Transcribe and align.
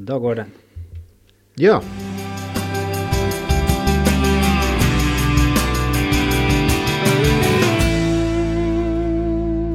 Da 0.00 0.18
går 0.18 0.34
den. 0.34 0.50
Ja. 1.54 1.80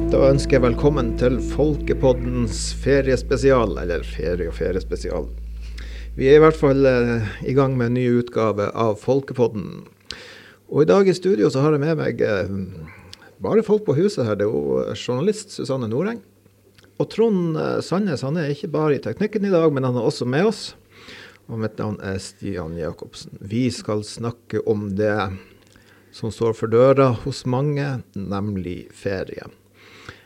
Da 0.08 0.22
ønsker 0.30 0.56
jeg 0.56 0.64
velkommen 0.64 1.12
til 1.20 1.36
Folkepoddens 1.52 2.70
feriespesial, 2.80 3.76
eller 3.82 4.00
ferie- 4.08 4.48
og 4.48 4.56
feriespesial. 4.56 5.28
Vi 6.16 6.32
er 6.32 6.38
i 6.38 6.44
hvert 6.46 6.56
fall 6.56 6.86
eh, 6.88 7.28
i 7.44 7.52
gang 7.52 7.76
med 7.76 7.92
en 7.92 7.98
ny 8.00 8.08
utgave 8.22 8.70
av 8.72 8.96
Folkepodden. 9.04 9.82
Og 10.72 10.86
i 10.86 10.88
dag 10.88 11.04
i 11.04 11.20
studio 11.20 11.52
så 11.52 11.66
har 11.66 11.76
jeg 11.76 11.84
med 11.84 12.00
meg 12.00 12.24
eh, 12.24 12.54
bare 13.44 13.66
folk 13.66 13.84
på 13.84 14.00
huset 14.00 14.24
her. 14.24 14.40
Det 14.40 14.48
er 14.48 14.56
jo 14.56 14.94
journalist 14.96 15.52
Susanne 15.52 15.92
Noreng. 15.92 16.24
Og 17.02 17.10
Trond 17.10 17.58
eh, 17.58 17.80
Sandnes 17.82 18.22
han 18.26 18.38
er 18.38 18.52
ikke 18.52 18.70
bare 18.74 18.98
i 18.98 19.02
teknikken 19.02 19.46
i 19.48 19.52
dag, 19.54 19.70
men 19.74 19.86
han 19.86 19.98
er 19.98 20.06
også 20.06 20.28
med 20.28 20.50
oss. 20.50 20.62
Og 21.50 21.58
mitt 21.60 21.76
navn 21.80 21.98
er 22.00 22.20
Stian 22.22 22.76
Jacobsen. 22.78 23.36
Vi 23.40 23.66
skal 23.74 24.04
snakke 24.06 24.62
om 24.70 24.92
det 24.96 25.16
som 26.14 26.32
står 26.32 26.54
for 26.56 26.70
døra 26.70 27.10
hos 27.24 27.42
mange, 27.50 27.84
nemlig 28.14 28.86
ferie. 28.94 29.50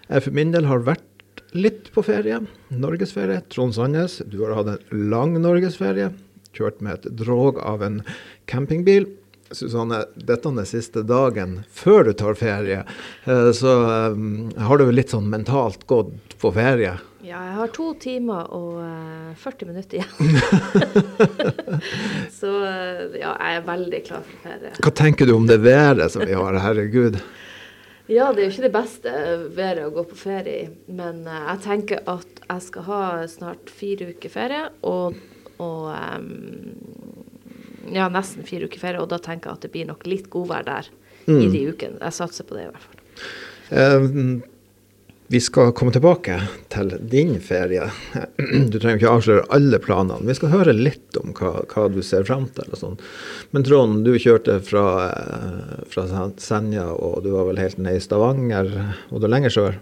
Jeg 0.08 0.24
for 0.24 0.36
min 0.36 0.52
del 0.54 0.68
har 0.68 0.84
vært 0.86 1.42
litt 1.56 1.88
på 1.94 2.04
ferie. 2.04 2.42
Norgesferie. 2.68 3.40
Trond 3.52 3.74
Sandnes, 3.76 4.20
du 4.28 4.42
har 4.44 4.54
hatt 4.58 4.74
en 4.74 5.08
lang 5.10 5.34
norgesferie. 5.40 6.12
Kjørt 6.56 6.82
med 6.84 6.98
et 6.98 7.16
drog 7.18 7.60
av 7.64 7.82
en 7.84 8.02
campingbil. 8.50 9.08
Susanne, 9.50 10.02
dette 10.14 10.50
er 10.50 10.66
siste 10.68 11.02
dagen 11.08 11.62
før 11.72 12.08
du 12.08 12.12
tar 12.16 12.36
ferie, 12.36 12.82
eh, 13.24 13.50
så 13.56 13.76
um, 14.12 14.50
har 14.60 14.80
du 14.80 14.90
litt 14.92 15.14
sånn 15.14 15.30
mentalt 15.32 15.86
gått 15.88 16.36
på 16.40 16.52
ferie? 16.52 16.98
Ja, 17.24 17.40
jeg 17.44 17.54
har 17.56 17.72
to 17.74 17.88
timer 18.00 18.50
og 18.56 18.78
uh, 18.80 19.32
40 19.40 19.70
minutter 19.70 19.98
igjen. 19.98 20.38
så 22.40 22.52
ja, 23.16 23.32
jeg 23.32 23.58
er 23.58 23.66
veldig 23.66 24.02
klar 24.06 24.22
for 24.28 24.44
ferie. 24.44 24.72
Hva 24.84 24.94
tenker 25.02 25.28
du 25.28 25.34
om 25.36 25.48
det 25.48 25.58
været 25.64 26.12
som 26.12 26.24
vi 26.28 26.36
har? 26.36 26.60
Herregud. 26.62 27.18
Ja, 28.08 28.30
det 28.32 28.40
er 28.40 28.46
jo 28.46 28.52
ikke 28.54 28.68
det 28.68 28.76
beste 28.76 29.14
været 29.56 29.84
å 29.84 29.92
gå 29.96 30.04
på 30.08 30.16
ferie 30.16 30.60
i, 30.62 30.68
men 30.96 31.24
jeg 31.28 31.58
tenker 31.64 32.04
at 32.08 32.44
jeg 32.44 32.64
skal 32.68 32.88
ha 32.88 33.02
snart 33.28 33.72
fire 33.72 34.12
uker 34.14 34.32
ferie, 34.32 34.62
og, 34.88 35.18
og 35.60 35.90
um, 35.92 37.07
ja, 37.94 38.10
nesten 38.12 38.46
fire 38.48 38.68
uker 38.68 38.82
ferie, 38.82 39.00
og 39.02 39.10
da 39.12 39.20
tenker 39.22 39.50
jeg 39.50 39.60
at 39.60 39.66
det 39.66 39.72
blir 39.74 39.88
nok 39.88 40.06
litt 40.08 40.28
godvær 40.32 40.66
der 40.66 40.90
mm. 41.26 41.40
i 41.40 41.48
de 41.52 41.64
ukene. 41.72 42.00
Jeg 42.02 42.16
satser 42.18 42.48
på 42.48 42.58
det 42.58 42.66
i 42.66 42.70
hvert 42.70 42.86
fall. 42.86 43.02
Um, 43.68 44.38
vi 45.28 45.40
skal 45.44 45.74
komme 45.76 45.92
tilbake 45.92 46.38
til 46.72 46.94
din 47.12 47.34
ferie. 47.44 47.90
Du 48.72 48.78
trenger 48.80 48.96
ikke 48.96 49.10
avsløre 49.12 49.42
alle 49.52 49.76
planene. 49.84 50.24
Vi 50.24 50.36
skal 50.38 50.54
høre 50.54 50.72
litt 50.72 51.18
om 51.20 51.34
hva, 51.36 51.66
hva 51.68 51.84
du 51.92 52.00
ser 52.06 52.24
fram 52.24 52.46
til. 52.56 52.70
og 52.72 52.80
sånn. 52.80 52.96
Men 53.52 53.66
Trond, 53.66 54.06
du 54.06 54.14
kjørte 54.16 54.56
fra, 54.64 54.86
eh, 55.10 55.82
fra 55.92 56.06
Senja, 56.40 56.86
og 56.96 57.20
du 57.26 57.34
var 57.34 57.44
vel 57.50 57.60
helt 57.60 57.76
nede 57.76 58.00
i 58.00 58.06
Stavanger. 58.06 58.72
Og 59.12 59.20
du 59.20 59.28
lenger 59.28 59.52
sør? 59.52 59.76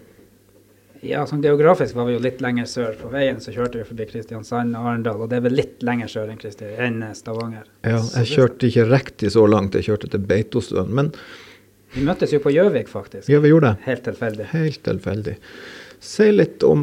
Ja, 1.07 1.23
sånn 1.29 1.43
geografisk 1.45 1.97
var 1.97 2.09
vi 2.09 2.17
jo 2.17 2.23
litt 2.25 2.43
lenger 2.45 2.69
sør. 2.71 2.95
På 2.99 3.11
veien 3.12 3.41
så 3.43 3.55
kjørte 3.55 3.81
vi 3.81 3.87
forbi 3.89 4.07
Kristiansand 4.11 4.77
og 4.79 4.91
Arendal, 4.91 5.23
og 5.23 5.31
det 5.31 5.41
er 5.41 5.47
vel 5.47 5.57
litt 5.59 5.83
lenger 5.87 6.11
sør 6.11 6.33
enn, 6.33 6.41
enn 6.87 7.03
Stavanger. 7.17 7.67
Ja, 7.87 8.01
jeg 8.01 8.31
kjørte 8.33 8.71
ikke 8.71 8.87
riktig 8.91 9.33
så 9.37 9.47
langt, 9.51 9.79
jeg 9.79 9.89
kjørte 9.91 10.11
til 10.12 10.25
Beitostølen. 10.27 10.95
Men 10.99 11.12
vi 11.95 12.05
møttes 12.05 12.34
jo 12.34 12.43
på 12.45 12.53
Gjøvik, 12.53 12.91
faktisk. 12.93 13.29
Ja, 13.33 13.41
vi 13.41 13.53
gjorde 13.53 13.73
det. 13.73 13.87
Helt 13.87 14.05
tilfeldig. 14.05 14.49
Helt 14.53 14.83
tilfeldig. 14.84 15.37
Si 16.07 16.27
litt 16.29 16.65
om 16.67 16.83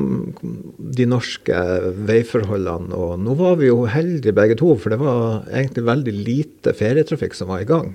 de 0.98 1.06
norske 1.06 1.60
veiforholdene. 2.08 2.96
og 2.98 3.20
Nå 3.22 3.36
var 3.38 3.60
vi 3.60 3.70
jo 3.70 3.84
heldige 3.90 4.34
begge 4.36 4.58
to, 4.60 4.74
for 4.80 4.94
det 4.94 5.00
var 5.04 5.46
egentlig 5.52 5.86
veldig 5.86 6.16
lite 6.18 6.74
ferietrafikk 6.78 7.38
som 7.38 7.54
var 7.54 7.62
i 7.62 7.70
gang. 7.70 7.94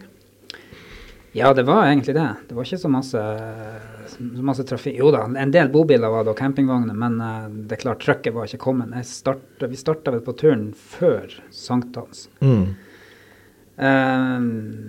Ja, 1.36 1.50
det 1.54 1.66
var 1.68 1.88
egentlig 1.88 2.14
det. 2.16 2.28
Det 2.48 2.56
var 2.56 2.66
ikke 2.66 2.80
så 2.80 2.90
masse, 2.92 3.24
masse 4.18 4.64
trafikk. 4.64 4.98
Jo 4.98 5.10
da, 5.14 5.24
en 5.38 5.52
del 5.54 5.70
bobiler 5.72 6.10
var 6.12 6.26
det 6.26 6.34
og 6.34 6.38
campingvogner, 6.38 6.96
men 6.98 7.16
uh, 7.22 7.46
det 7.48 7.78
er 7.78 7.82
klart, 7.84 8.02
trøkket 8.04 8.34
var 8.34 8.48
ikke 8.48 8.62
kommet. 8.62 8.94
Startet, 9.06 9.68
vi 9.70 9.80
starta 9.80 10.14
vel 10.14 10.22
på 10.24 10.34
turen 10.38 10.68
før 10.74 11.32
sankthans. 11.54 12.28
Mm. 12.40 12.64
Uh, 13.78 14.38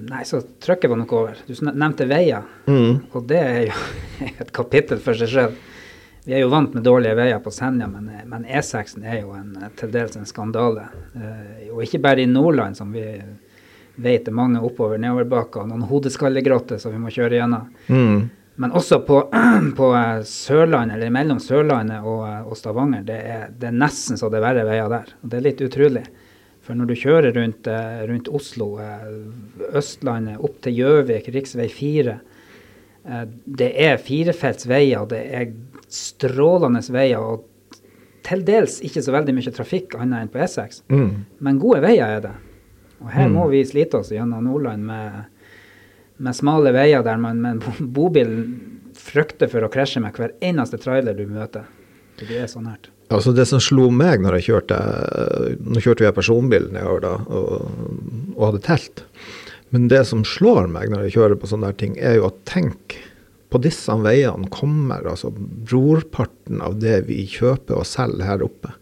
nei, 0.09 0.23
så 0.25 0.41
trøkket 0.41 0.91
var 0.91 1.01
nok 1.01 1.17
over. 1.17 1.41
Du 1.47 1.53
nevnte 1.69 2.07
veier, 2.09 2.47
mm. 2.69 3.11
og 3.13 3.27
det 3.29 3.41
er 3.41 3.59
jo 3.69 3.81
et 4.45 4.53
kapittel 4.55 5.01
for 5.03 5.19
seg 5.19 5.33
sjøl. 5.33 5.59
Vi 6.25 6.35
er 6.35 6.43
jo 6.43 6.49
vant 6.51 6.73
med 6.75 6.83
dårlige 6.85 7.15
veier 7.17 7.39
på 7.41 7.51
Senja, 7.53 7.87
men, 7.89 8.09
men 8.29 8.43
E6 8.45 8.97
er 9.01 9.21
jo 9.21 9.31
en, 9.37 9.53
til 9.79 9.93
dels 9.93 10.17
en 10.19 10.27
skandale. 10.29 10.89
Uh, 11.15 11.69
og 11.75 11.85
ikke 11.85 12.01
bare 12.03 12.25
i 12.25 12.29
Nordland, 12.29 12.77
som 12.77 12.91
vi 12.93 13.05
vet 13.99 14.27
er 14.27 14.35
mange 14.35 14.61
oppover 14.63 14.99
nedoverbakker, 15.01 15.63
og 15.63 15.71
noen 15.71 15.87
hodeskallegrotter 15.89 16.79
som 16.81 16.93
vi 16.93 17.01
må 17.01 17.11
kjøre 17.13 17.39
gjennom. 17.39 17.71
Mm. 17.87 18.29
Men 18.59 18.73
også 18.75 18.99
på, 19.07 19.21
på, 19.79 19.91
eh, 19.95 20.23
Sørlandet, 20.27 20.97
eller 20.97 21.13
mellom 21.15 21.39
Sørlandet 21.43 22.03
og, 22.03 22.25
og 22.51 22.57
Stavanger, 22.59 23.05
det 23.07 23.19
er, 23.19 23.45
det 23.55 23.69
er 23.71 23.77
nesten 23.77 24.19
så 24.19 24.31
det 24.31 24.41
er 24.41 24.47
verre 24.49 24.65
veier 24.67 24.91
der. 24.91 25.13
Og 25.23 25.31
det 25.31 25.39
er 25.39 25.45
litt 25.47 25.63
utrolig. 25.63 26.03
For 26.65 26.77
når 26.77 26.89
du 26.91 26.97
kjører 27.01 27.33
rundt, 27.33 27.67
eh, 27.71 28.01
rundt 28.09 28.27
Oslo, 28.35 28.73
eh, 28.83 29.05
Østlandet, 29.79 30.41
opp 30.43 30.59
til 30.61 30.75
Gjøvik, 30.81 31.31
rv. 31.33 31.63
4 31.73 32.17
eh, 33.07 33.23
Det 33.45 33.71
er 33.87 33.97
firefelts 33.97 34.67
veier, 34.69 35.07
det 35.09 35.23
er 35.33 35.53
strålende 35.89 36.83
veier. 36.93 37.19
og 37.19 37.45
til 38.29 38.43
dels 38.45 38.77
ikke 38.85 39.01
så 39.01 39.13
veldig 39.15 39.33
mye 39.33 39.51
trafikk 39.55 39.95
annet 39.97 40.21
enn 40.21 40.29
på 40.29 40.41
E6. 40.43 40.83
Mm. 40.91 41.25
Men 41.41 41.59
gode 41.61 41.81
veier 41.81 42.17
er 42.19 42.21
det. 42.27 42.35
Og 42.99 43.09
her 43.15 43.29
mm. 43.29 43.33
må 43.33 43.47
vi 43.49 43.63
slite 43.65 44.01
oss 44.03 44.11
gjennom 44.13 44.43
Nordland 44.45 44.83
med, 44.85 45.23
med 46.19 46.35
smale 46.35 46.73
veier 46.75 47.03
der 47.05 47.19
man 47.21 47.41
med 47.41 47.59
en 47.59 47.91
bobil 47.95 48.33
frykter 48.99 49.49
for 49.51 49.65
å 49.65 49.71
krasje 49.71 50.01
med 50.03 50.17
hver 50.19 50.35
eneste 50.43 50.79
trailer 50.81 51.17
du 51.17 51.25
møter. 51.29 51.67
Det 52.19 52.35
er 52.35 52.49
så 52.51 52.61
nært. 52.63 52.91
Altså 53.09 53.31
Det 53.33 53.47
som 53.49 53.61
slo 53.63 53.87
meg 53.89 54.21
når 54.21 54.37
jeg 54.37 54.49
kjørte 54.49 54.77
Nå 55.65 55.81
kjørte 55.81 56.05
vi 56.05 56.13
personbil 56.13 56.67
nedover 56.75 57.05
da, 57.05 57.13
og, 57.25 57.69
og, 58.35 58.41
hadde 58.43 58.65
telt. 58.67 59.05
Men 59.73 59.87
det 59.89 60.03
som 60.09 60.25
slår 60.25 60.67
meg 60.71 60.91
når 60.91 61.07
jeg 61.07 61.15
kjører 61.17 61.39
på 61.39 61.49
sånne 61.49 61.71
ting, 61.77 61.95
er 61.97 62.19
jo 62.19 62.27
at 62.29 62.43
tenk 62.49 62.97
på 63.49 63.57
disse 63.63 63.93
veiene 64.03 64.49
kommer 64.53 65.07
altså 65.09 65.31
brorparten 65.33 66.59
av 66.61 66.75
det 66.81 66.99
vi 67.07 67.23
kjøper 67.25 67.79
og 67.79 67.87
selger 67.89 68.27
her 68.27 68.43
oppe. 68.45 68.75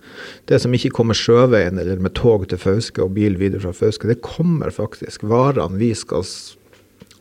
Det 0.52 0.60
som 0.60 0.76
ikke 0.76 0.92
kommer 0.98 1.16
sjøveien 1.16 1.80
eller 1.80 2.02
med 2.04 2.18
tog 2.20 2.44
til 2.52 2.60
Fauske 2.60 3.04
og 3.06 3.14
bil 3.16 3.40
videre 3.40 3.64
fra 3.64 3.72
Fauske, 3.76 4.10
det 4.12 4.20
kommer 4.26 4.74
faktisk. 4.76 5.24
Varene 5.28 5.80
vi 5.80 5.94
skal 5.96 6.26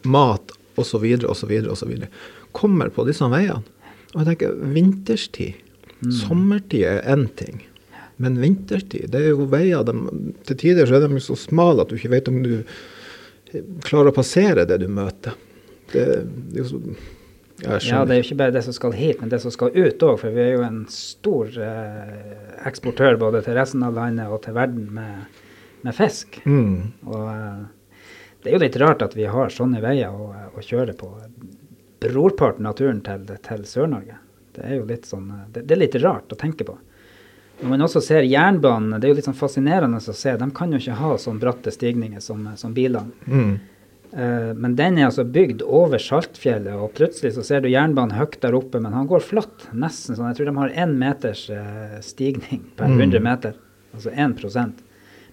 Mat 0.06 0.54
osv. 0.80 1.04
osv. 1.26 1.52
osv. 1.72 1.94
kommer 2.56 2.92
på 2.94 3.04
disse 3.08 3.28
veiene. 3.32 3.62
Og 4.14 4.22
jeg 4.22 4.28
tenker 4.30 4.58
vinterstid 4.72 5.62
Mm. 6.02 6.12
Sommertid 6.12 6.84
er 6.84 7.02
én 7.08 7.24
ting, 7.36 7.62
men 8.20 8.36
vinterstid 8.40 9.08
det 9.14 9.22
er 9.22 9.30
jo 9.32 9.46
veier 9.48 9.84
de, 9.86 9.94
Til 10.44 10.58
tider 10.60 10.88
så 10.88 10.98
er 10.98 11.06
de 11.08 11.20
så 11.24 11.36
smale 11.40 11.82
at 11.82 11.88
du 11.88 11.96
ikke 11.96 12.12
vet 12.12 12.28
om 12.28 12.42
du 12.44 12.58
klarer 13.86 14.10
å 14.10 14.16
passere 14.16 14.66
det 14.68 14.76
du 14.82 14.88
møter. 14.92 15.36
Det, 15.92 16.04
det 16.52 16.58
er 16.58 16.64
jo 16.64 16.66
så 16.68 16.82
ja, 17.64 18.02
det 18.04 18.12
er 18.12 18.18
jo 18.18 18.24
ikke 18.26 18.36
bare 18.36 18.52
det 18.52 18.60
som 18.66 18.74
skal 18.76 18.92
hit, 18.92 19.22
men 19.22 19.30
det 19.32 19.38
som 19.40 19.52
skal 19.54 19.70
ut 19.72 20.02
òg. 20.04 20.18
For 20.20 20.34
vi 20.34 20.42
er 20.42 20.50
jo 20.58 20.64
en 20.66 20.82
stor 20.92 21.54
eh, 21.64 22.34
eksportør 22.68 23.16
både 23.16 23.40
til 23.46 23.56
resten 23.56 23.86
av 23.86 23.96
landet 23.96 24.28
og 24.28 24.42
til 24.44 24.58
verden 24.58 24.90
med, 24.92 25.38
med 25.86 25.96
fisk. 25.96 26.36
Mm. 26.44 26.92
Og 27.08 27.30
eh, 27.32 27.62
det 28.46 28.52
er 28.52 28.60
jo 28.60 28.62
litt 28.62 28.76
rart 28.78 29.00
at 29.02 29.16
vi 29.18 29.24
har 29.26 29.50
sånne 29.50 29.80
veier 29.82 30.14
å, 30.14 30.28
å 30.54 30.62
kjøre 30.62 30.92
på. 30.94 31.08
Brorparten 32.04 32.68
av 32.70 32.76
turen 32.78 33.00
til, 33.02 33.24
til 33.42 33.64
Sør-Norge. 33.66 34.20
Det 34.54 34.62
er 34.62 34.76
jo 34.76 34.84
litt 34.86 35.08
sånn, 35.10 35.32
det, 35.50 35.64
det, 35.64 35.74
er 35.74 35.80
litt 35.80 35.96
rart 35.98 36.30
å 36.30 36.38
tenke 36.38 36.62
på. 36.68 36.76
Når 37.58 37.72
man 37.72 37.82
også 37.82 38.04
ser 38.04 38.28
jernbanen, 38.28 39.00
det 39.00 39.08
er 39.08 39.14
jo 39.16 39.18
litt 39.18 39.26
sånn 39.26 39.38
fascinerende 39.40 39.98
å 39.98 40.14
se. 40.14 40.36
De 40.38 40.48
kan 40.54 40.70
jo 40.70 40.78
ikke 40.78 41.00
ha 41.00 41.10
sånn 41.18 41.42
bratte 41.42 41.74
stigninger 41.74 42.22
som, 42.22 42.46
som 42.54 42.76
bilene. 42.76 43.10
Mm. 43.26 43.52
Uh, 44.14 44.54
men 44.54 44.78
den 44.78 45.00
er 45.00 45.08
altså 45.08 45.26
bygd 45.26 45.66
over 45.66 45.98
Saltfjellet, 45.98 46.78
og 46.78 46.94
plutselig 46.94 47.34
så 47.34 47.42
ser 47.50 47.66
du 47.66 47.72
jernbanen 47.72 48.14
høyt 48.14 48.38
der 48.46 48.54
oppe, 48.54 48.78
men 48.78 48.94
han 48.94 49.10
går 49.10 49.26
flatt. 49.26 49.66
Nesten 49.74 50.14
sånn. 50.14 50.30
Jeg 50.30 50.38
tror 50.38 50.52
de 50.52 50.58
har 50.62 50.80
én 50.86 50.94
meters 51.02 51.48
uh, 51.50 51.98
stigning 52.06 52.62
per 52.78 52.94
100 52.94 53.10
mm. 53.10 53.24
meter. 53.26 53.58
Altså 53.96 54.14
1 54.14 54.38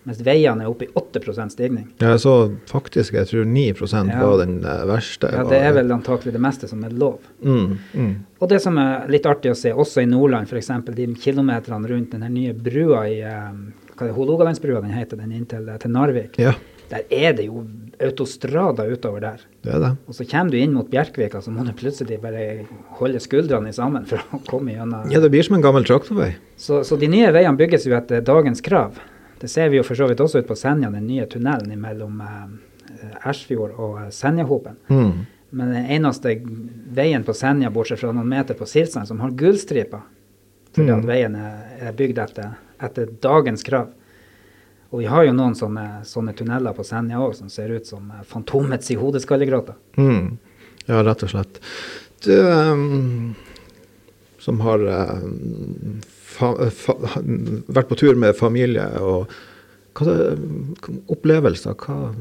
mens 0.07 0.19
veiene 0.25 0.65
er 0.65 0.71
oppe 0.71 0.87
i 0.87 0.91
8% 0.99 1.55
stigning. 1.55 1.85
Ja, 2.03 2.17
så 2.19 2.33
faktisk, 2.69 3.15
jeg 3.15 3.29
tror 3.29 3.45
9 3.47 3.65
ja. 3.69 4.03
var 4.19 4.37
den 4.41 4.57
uh, 4.65 4.83
verste. 4.89 5.31
Ja, 5.31 5.45
det 5.47 5.61
er 5.63 5.77
vel 5.77 5.93
antakelig 5.95 6.35
det 6.35 6.41
meste 6.43 6.69
som 6.71 6.83
er 6.83 6.95
lov. 6.95 7.21
Mm, 7.41 7.77
mm. 7.93 8.11
Og 8.43 8.51
det 8.51 8.59
som 8.63 8.77
er 8.81 9.07
litt 9.11 9.27
artig 9.29 9.53
å 9.53 9.57
se, 9.57 9.71
også 9.71 10.03
i 10.03 10.09
Nordland, 10.09 10.51
f.eks. 10.51 10.73
de 10.91 11.07
kilometerne 11.15 11.89
rundt 11.91 12.17
den 12.17 12.27
nye 12.33 12.53
brua 12.53 13.05
i 13.07 13.21
hva 13.23 14.07
det, 14.07 14.13
Hålogalandsbrua 14.17 14.81
den 14.83 14.93
heter, 14.95 15.19
den 15.21 15.33
inn 15.37 15.47
til, 15.49 15.69
til 15.79 15.93
Narvik. 15.93 16.39
Ja. 16.41 16.55
Der 16.91 17.05
er 17.09 17.33
det 17.37 17.47
jo 17.47 17.63
autostrada 18.03 18.85
utover 18.89 19.23
der. 19.23 19.45
Det 19.63 19.71
er 19.73 19.79
det. 19.81 19.91
Og 20.09 20.17
så 20.17 20.25
kommer 20.29 20.53
du 20.53 20.59
inn 20.59 20.75
mot 20.75 20.89
Bjerkvika, 20.91 21.41
så 21.41 21.53
må 21.53 21.65
du 21.65 21.71
plutselig 21.77 22.19
bare 22.21 22.65
holde 22.99 23.21
skuldrene 23.23 23.71
sammen 23.73 24.05
for 24.09 24.21
å 24.35 24.41
komme 24.49 24.75
gjennom. 24.75 25.07
Ja, 25.13 25.21
det 25.23 25.31
blir 25.33 25.45
som 25.45 25.57
en 25.57 25.65
gammel 25.65 25.87
traktorvei. 25.87 26.33
Så, 26.59 26.83
så 26.85 26.99
de 26.99 27.09
nye 27.09 27.31
veiene 27.33 27.57
bygges 27.59 27.87
jo 27.87 27.95
etter 27.97 28.21
dagens 28.25 28.61
krav. 28.65 28.99
Det 29.43 29.49
ser 29.51 29.67
vi 29.73 29.75
jo 29.81 29.83
for 29.83 29.99
så 29.99 30.05
vidt 30.07 30.21
også 30.23 30.39
ut 30.39 30.47
på 30.47 30.55
Senja, 30.55 30.87
den 30.93 31.03
nye 31.09 31.25
tunnelen 31.27 31.73
mellom 31.83 32.21
eh, 32.23 33.09
Ersfjord 33.27 33.73
og 33.75 33.97
eh, 34.05 34.11
Senjahopen. 34.15 34.77
Mm. 34.87 35.25
Men 35.53 35.73
den 35.75 35.89
eneste 35.97 36.31
veien 36.95 37.25
på 37.27 37.35
Senja, 37.35 37.69
bortsett 37.75 37.99
fra 37.99 38.13
noen 38.15 38.29
meter 38.31 38.55
på 38.57 38.65
Silsand, 38.65 39.09
som 39.11 39.19
har 39.19 39.35
gullstriper, 39.37 40.05
fordi 40.73 40.87
Mm. 40.89 40.95
at 40.99 41.05
veien 41.05 41.35
er, 41.35 41.91
bygd 41.93 42.17
etter, 42.23 42.55
etter 42.81 43.11
dagens 43.21 43.61
krav. 43.67 43.91
Og 44.93 44.99
vi 45.03 45.05
har 45.11 45.25
jo 45.27 45.33
noen 45.35 45.53
sånne, 45.59 45.85
sånne 46.07 46.33
tunneler 46.37 46.73
på 46.73 46.83
Senja 46.87 47.19
òg 47.21 47.35
som 47.35 47.49
ser 47.51 47.69
ut 47.75 47.85
som 47.85 48.07
eh, 48.15 48.23
Fantomets 48.25 48.89
i 48.91 48.97
hodeskallegråta. 48.97 49.75
Mm. 49.97 50.37
Ja, 50.87 51.03
rett 51.03 51.23
og 51.27 51.29
slett. 51.35 51.59
Du 52.23 52.31
um, 52.39 53.35
som 54.39 54.59
har 54.63 54.79
ehm, 54.79 55.99
fa, 56.33 56.53
fa, 56.69 56.95
vært 57.23 57.89
på 57.89 57.99
tur 57.99 58.19
med 58.19 58.37
familie 58.37 58.87
og 59.01 59.33
hva 59.93 60.33
opplevelser, 61.13 61.77
hva, 61.85 62.13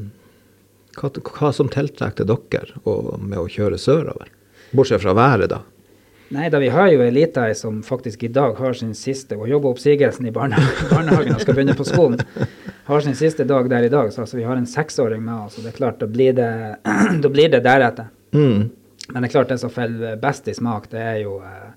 hva, 0.99 1.09
hva 1.09 1.51
som 1.55 1.71
tiltrekker 1.73 2.27
dere 2.29 2.81
og, 2.83 3.15
med 3.21 3.39
å 3.41 3.49
kjøre 3.49 3.79
sørover? 3.81 4.29
Bortsett 4.73 5.01
fra 5.03 5.15
været, 5.17 5.49
da. 5.53 5.63
Nei 6.33 6.47
da, 6.49 6.57
vi 6.61 6.69
har 6.73 6.87
jo 6.89 7.01
ei 7.05 7.11
lita 7.13 7.45
ei 7.49 7.55
som 7.57 7.81
faktisk 7.85 8.23
i 8.25 8.31
dag 8.33 8.55
har 8.57 8.73
sin 8.73 8.95
siste 8.97 9.35
Hun 9.37 9.49
jobber 9.51 9.75
oppsigelsen 9.75 10.25
i 10.25 10.31
barne, 10.33 10.57
barnehagen 10.93 11.35
og 11.35 11.43
skal 11.43 11.57
begynne 11.57 11.75
på 11.77 11.85
skolen. 11.85 12.21
Har 12.87 13.03
sin 13.05 13.17
siste 13.17 13.45
dag 13.47 13.69
der 13.69 13.85
i 13.85 13.91
dag, 13.91 14.09
så 14.13 14.23
altså, 14.23 14.39
vi 14.39 14.47
har 14.47 14.57
en 14.57 14.69
seksåring 14.69 15.21
med 15.23 15.45
oss. 15.45 15.57
og 15.57 15.65
det 15.65 15.73
er 15.73 15.77
klart, 15.77 15.99
Da 15.99 16.07
blir 16.07 16.33
det, 16.33 16.49
da 17.23 17.29
blir 17.29 17.53
det 17.53 17.61
deretter. 17.65 18.09
Mm. 18.33 18.69
Men 19.09 19.21
det 19.21 19.29
er 19.29 19.35
klart 19.35 19.49
det 19.49 19.59
som 19.61 19.69
faller 19.69 20.17
best 20.17 20.47
i 20.47 20.55
smak, 20.57 20.89
det 20.91 21.01
er 21.01 21.17
jo 21.21 21.37
eh, 21.43 21.72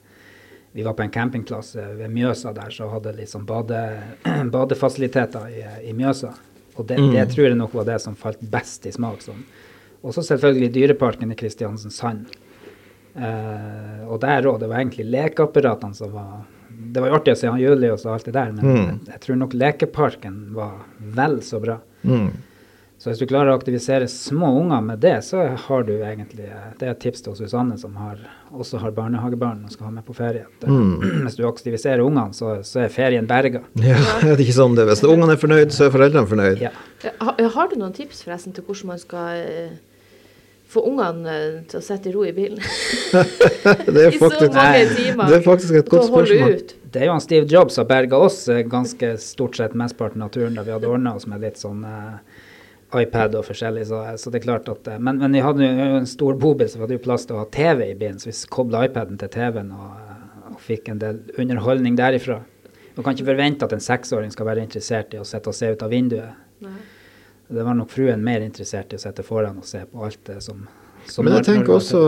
Vi 0.76 0.84
var 0.84 0.92
på 0.98 1.02
en 1.06 1.10
campingplass 1.14 1.74
eh, 1.80 1.92
ved 1.96 2.10
Mjøsa 2.12 2.52
der, 2.56 2.70
så 2.74 2.88
hadde 2.92 3.14
liksom 3.16 3.46
bade, 3.48 3.78
badefasiliteter 4.52 5.48
i, 5.48 5.62
i 5.88 5.94
Mjøsa. 5.96 6.34
Og 6.76 6.84
det, 6.86 6.98
det 7.00 7.22
Mm. 7.24 7.30
tror 7.32 7.46
jeg 7.48 7.56
nok 7.56 7.72
var 7.78 7.84
det 7.88 8.00
som 8.04 8.14
falt 8.20 8.40
best 8.52 8.84
i 8.86 8.92
smak. 8.92 9.22
Sånn. 9.24 9.40
Også 10.04 10.20
selvfølgelig 10.26 10.68
Dyreparken 10.74 11.32
i 11.32 11.36
Kristiansand. 11.38 12.26
Eh, 13.16 14.02
og 14.10 14.20
der 14.20 14.44
òg. 14.50 14.58
Det 14.60 14.68
var 14.68 14.82
egentlig 14.82 15.06
lekeapparatene 15.08 15.96
som 15.96 16.12
var 16.12 16.44
Det 16.92 17.00
var 17.00 17.08
jo 17.08 17.14
artig 17.16 17.32
å 17.32 17.38
se 17.40 17.48
han 17.48 17.60
Julius 17.62 18.02
og 18.04 18.12
alt 18.12 18.24
det 18.28 18.32
der, 18.36 18.50
men 18.52 18.64
Mm. 18.66 18.76
jeg, 18.84 18.98
jeg 19.14 19.20
tror 19.24 19.36
nok 19.40 19.54
lekeparken 19.56 20.34
var 20.52 20.74
vel 21.00 21.38
så 21.40 21.56
bra. 21.62 21.78
Mm. 22.04 22.26
Så 23.06 23.12
hvis 23.12 23.20
du 23.22 23.26
klarer 23.30 23.52
å 23.52 23.54
aktivisere 23.54 24.08
små 24.10 24.48
unger 24.58 24.80
med 24.82 24.98
det, 24.98 25.12
så 25.22 25.44
har 25.62 25.84
du 25.86 25.92
egentlig 26.02 26.48
eh, 26.50 26.64
Det 26.80 26.88
er 26.88 26.90
et 26.96 26.98
tips 27.04 27.22
til 27.22 27.36
Susanne, 27.38 27.76
som 27.78 27.94
har, 28.02 28.16
også 28.50 28.80
har 28.82 28.90
barnehagebarn 28.96 29.60
og 29.62 29.70
skal 29.70 29.86
ha 29.86 29.92
med 29.94 30.02
på 30.08 30.16
ferie. 30.18 30.42
At, 30.48 30.66
eh, 30.66 30.72
Mm. 30.74 31.22
Hvis 31.28 31.36
du 31.38 31.44
aktiviserer 31.46 32.02
ungene, 32.02 32.34
så, 32.34 32.56
så 32.66 32.80
er 32.82 32.90
ferien 32.90 33.28
berga. 33.30 33.60
Ja, 33.78 34.00
det 34.26 34.32
er 34.32 34.42
ikke 34.42 34.56
sånn 34.58 34.74
det? 34.74 34.88
Hvis 34.90 35.04
ungene 35.06 35.36
er 35.36 35.42
fornøyd, 35.44 35.70
så 35.76 35.86
er 35.86 35.94
foreldrene 35.94 36.26
fornøyd. 36.32 36.64
Ja. 36.66 36.72
Har, 37.22 37.38
har 37.54 37.70
du 37.70 37.76
noen 37.78 37.94
tips 37.94 38.24
forresten 38.26 38.56
til 38.56 38.66
hvordan 38.66 38.90
man 38.90 38.98
skal 38.98 39.44
eh, 39.44 39.76
få 40.66 40.82
ungene 40.90 41.36
til 41.70 41.78
å 41.78 41.84
sette 41.86 42.10
i 42.10 42.16
ro 42.16 42.26
i 42.26 42.34
bilen? 42.34 42.58
Det 43.86 44.02
er 44.02 44.10
I 44.16 44.18
så 44.18 44.24
faktisk, 44.26 44.50
mange 44.58 44.82
timer. 44.98 45.30
det 45.30 45.38
er 45.38 45.46
faktisk 45.46 45.78
et 45.78 45.88
godt 45.94 46.08
spørsmål. 46.10 46.58
ut. 46.58 46.74
Det 46.90 47.02
er 47.04 47.06
jo 47.06 47.14
han 47.14 47.22
Steve 47.22 47.46
Jobs 47.54 47.78
som 47.78 47.86
berga 47.86 48.18
oss 48.18 48.42
ganske 48.70 49.14
stort 49.22 49.62
sett 49.62 49.78
mesteparten 49.78 50.26
av 50.26 50.34
turen, 50.34 50.58
da 50.58 50.64
vi 50.66 50.74
hadde 50.74 50.90
ordna 50.90 51.14
oss 51.18 51.26
med 51.30 51.46
litt 51.46 51.60
sånn 51.62 51.84
eh, 51.86 52.35
iPad 52.94 53.34
og 53.34 53.46
forskjellig. 53.48 53.86
Så, 53.88 54.00
så 54.22 54.30
det 54.30 54.40
er 54.40 54.44
klart 54.46 54.68
at 54.70 54.88
eh, 54.88 54.98
Men, 55.02 55.18
men 55.18 55.32
vi 55.34 55.42
hadde 55.42 55.66
jo 55.66 55.86
en 56.00 56.06
stor 56.06 56.36
bobil, 56.38 56.68
så 56.70 56.78
vi 56.78 56.86
hadde 56.86 56.98
jo 56.98 57.04
plass 57.06 57.26
til 57.26 57.36
å 57.38 57.42
ha 57.42 57.48
TV 57.52 57.90
i 57.90 57.96
bilen. 57.98 58.20
Så 58.22 58.30
vi 58.30 58.36
kobla 58.52 58.84
iPaden 58.86 59.18
til 59.20 59.32
TV-en 59.34 59.72
og, 59.74 59.96
eh, 60.04 60.52
og 60.52 60.60
fikk 60.62 60.92
en 60.92 61.02
del 61.02 61.22
underholdning 61.38 61.98
derifra. 61.98 62.40
Du 62.96 63.02
kan 63.02 63.12
ikke 63.16 63.28
forvente 63.28 63.66
at 63.66 63.74
en 63.76 63.82
seksåring 63.84 64.30
skal 64.32 64.46
være 64.48 64.62
interessert 64.64 65.12
i 65.12 65.20
å 65.20 65.26
sitte 65.28 65.50
og 65.52 65.56
se 65.58 65.68
ut 65.74 65.82
av 65.84 65.90
vinduet. 65.92 66.38
Nei. 66.64 66.78
Det 67.48 67.62
var 67.62 67.76
nok 67.78 67.92
fruen 67.92 68.24
mer 68.26 68.40
interessert 68.42 68.94
i 68.94 68.96
å 68.98 69.02
sitte 69.02 69.22
foran 69.22 69.60
og 69.60 69.66
se 69.68 69.84
på 69.86 70.02
alt 70.02 70.18
det 70.26 70.40
som, 70.42 70.64
som 71.06 71.26
Men 71.26 71.36
jeg 71.36 71.44
tenker 71.46 71.76
også, 71.76 72.00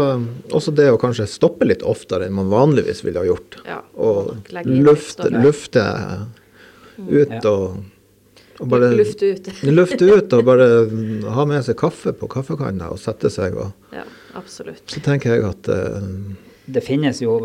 også 0.51 0.73
det 0.75 0.89
å 0.91 0.97
kanskje 0.99 1.29
stoppe 1.31 1.69
litt 1.69 1.85
oftere 1.87 2.27
enn 2.27 2.35
man 2.35 2.49
vanligvis 2.51 3.05
ville 3.07 3.21
ha 3.23 3.29
gjort. 3.29 3.61
Ja, 3.69 3.77
Og 3.95 4.33
lufte, 4.67 5.29
lufte 5.31 5.85
ut 6.99 7.31
Ja. 7.31 7.43
og, 7.53 7.85
og 8.59 8.69
bare 8.73 8.91
Lufte 9.01 9.33
ut. 9.35 9.49
lufte 9.79 10.05
ut 10.11 10.33
og 10.39 10.45
bare 10.49 10.69
ha 11.37 11.45
med 11.49 11.65
seg 11.67 11.77
kaffe 11.81 12.13
på 12.17 12.29
kaffekanna 12.33 12.91
og 12.95 12.99
sette 13.03 13.31
seg. 13.31 13.57
Og, 13.59 13.73
Ja, 13.95 14.05
absolutt. 14.39 14.85
så 14.91 15.01
tenker 15.05 15.37
jeg 15.37 15.45
at 15.49 15.69
uh, 15.71 16.03
Det 16.69 16.83
finnes 16.85 17.23
jo, 17.23 17.39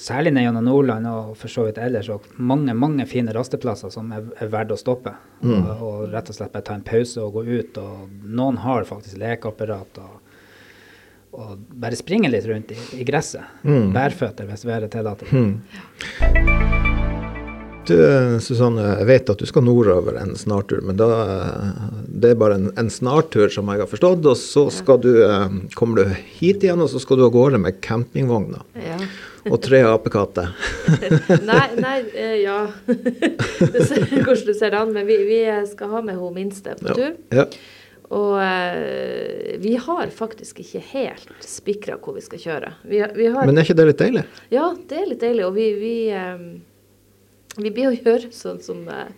særlig 0.00 0.30
nede 0.32 0.46
gjennom 0.46 0.64
Nordland 0.68 1.08
og 1.10 1.32
for 1.36 1.50
så 1.50 1.64
vidt 1.66 1.80
ellers, 1.82 2.08
og 2.12 2.24
mange 2.38 2.72
mange 2.78 3.04
fine 3.10 3.32
rasteplasser 3.34 3.90
som 3.92 4.12
er, 4.14 4.28
er 4.40 4.48
verdt 4.52 4.72
å 4.72 4.78
stoppe. 4.78 5.12
Mm. 5.42 5.56
Og, 5.58 5.82
og 5.88 6.04
rett 6.14 6.30
og 6.30 6.36
slett 6.38 6.52
bare 6.54 6.64
ta 6.68 6.76
en 6.78 6.84
pause 6.86 7.20
og 7.24 7.34
gå 7.40 7.44
ut. 7.50 7.80
og 7.82 8.08
Noen 8.30 8.60
har 8.62 8.86
faktisk 8.88 9.18
lekeapparat. 9.20 9.98
og, 9.98 10.20
og 11.40 11.56
bare 11.82 11.98
springe 11.98 12.30
litt 12.30 12.46
rundt 12.48 12.72
i, 12.74 12.78
i 13.02 13.04
gresset. 13.08 13.42
Mm. 13.66 13.90
Bærføtter, 13.96 14.46
hvis 14.50 14.64
været 14.70 14.90
tillater. 14.94 15.26
hmm. 15.34 16.89
Du, 17.90 17.96
Susanne, 18.44 18.84
jeg 19.00 19.06
vet 19.08 19.30
at 19.32 19.40
du 19.42 19.46
skal 19.48 19.64
nordover 19.66 20.16
en 20.20 20.36
snartur, 20.38 20.80
men 20.86 20.98
da, 21.00 21.08
det 22.06 22.32
er 22.34 22.38
bare 22.38 22.58
en, 22.60 22.68
en 22.78 22.90
snartur, 22.92 23.48
som 23.50 23.70
jeg 23.72 23.82
har 23.82 23.90
forstått. 23.90 24.28
Og 24.30 24.38
så 24.38 24.66
skal 24.74 25.00
du, 25.02 25.10
eh, 25.26 25.48
kommer 25.78 26.04
du 26.04 26.14
hit 26.38 26.62
igjen, 26.66 26.80
og 26.84 26.90
så 26.92 27.02
skal 27.02 27.18
du 27.20 27.26
av 27.26 27.34
gårde 27.34 27.58
med 27.62 27.80
campingvogna 27.84 28.62
Ja. 28.78 29.00
og 29.50 29.58
tre 29.64 29.80
apekatter. 29.88 30.52
Nei, 31.50 31.66
nei, 31.80 31.98
eh, 32.14 32.36
ja. 32.44 32.60
Du 32.86 33.82
ser 33.84 34.06
hvordan 34.06 34.46
du 34.46 34.54
ser 34.54 34.70
det 34.74 34.80
an, 34.84 34.94
men 34.94 35.06
vi, 35.08 35.18
vi 35.26 35.42
skal 35.72 35.90
ha 35.96 36.02
med 36.04 36.18
hun 36.20 36.34
minste 36.36 36.76
på 36.80 36.94
tur. 36.94 37.14
Ja. 37.34 37.46
Og 38.10 38.32
eh, 38.42 39.56
vi 39.62 39.76
har 39.78 40.10
faktisk 40.14 40.58
ikke 40.64 40.80
helt 40.92 41.30
spikra 41.46 41.94
hvor 42.02 42.16
vi 42.16 42.24
skal 42.24 42.40
kjøre. 42.42 42.72
Vi, 42.90 42.98
vi 43.16 43.28
har, 43.30 43.46
Men 43.46 43.58
er 43.60 43.66
ikke 43.68 43.76
det 43.78 43.86
litt 43.92 44.00
deilig? 44.02 44.24
ja, 44.50 44.64
det 44.90 44.98
er 44.98 45.06
litt 45.12 45.22
deilig. 45.22 45.44
Og 45.46 45.54
vi, 45.54 45.68
vi, 45.78 45.94
eh, 46.10 46.42
vi 47.56 47.70
blir 47.70 47.90
å 47.90 47.94
gjøre 47.96 48.30
sånn 48.34 48.60
som 48.62 48.84
eh, 48.88 49.10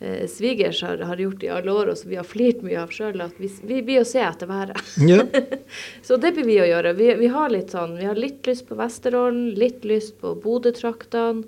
eh, 0.00 0.26
svigers 0.30 0.82
har, 0.82 0.98
har 1.06 1.22
gjort 1.22 1.44
i 1.44 1.52
alle 1.52 1.72
år, 1.72 1.92
og 1.92 1.98
som 1.98 2.10
vi 2.10 2.18
har 2.18 2.26
flirt 2.26 2.64
mye 2.66 2.80
av 2.82 2.92
sjøl, 2.94 3.20
at 3.22 3.38
vi, 3.38 3.50
vi 3.62 3.80
blir 3.86 4.02
å 4.02 4.08
se 4.08 4.22
etter 4.24 4.50
været. 4.50 4.80
Ja. 5.06 5.22
Så 6.06 6.18
det 6.20 6.34
blir 6.36 6.48
vi 6.48 6.60
å 6.62 6.68
gjøre. 6.68 6.94
Vi, 6.98 7.12
vi 7.20 7.30
har 7.32 7.52
litt 7.52 7.74
sånn, 7.74 7.96
vi 8.00 8.08
har 8.08 8.18
litt 8.18 8.46
lyst 8.50 8.66
på 8.68 8.78
Vesterålen, 8.80 9.52
litt 9.60 9.86
lyst 9.88 10.18
på 10.20 10.34
Bodø-traktene. 10.42 11.46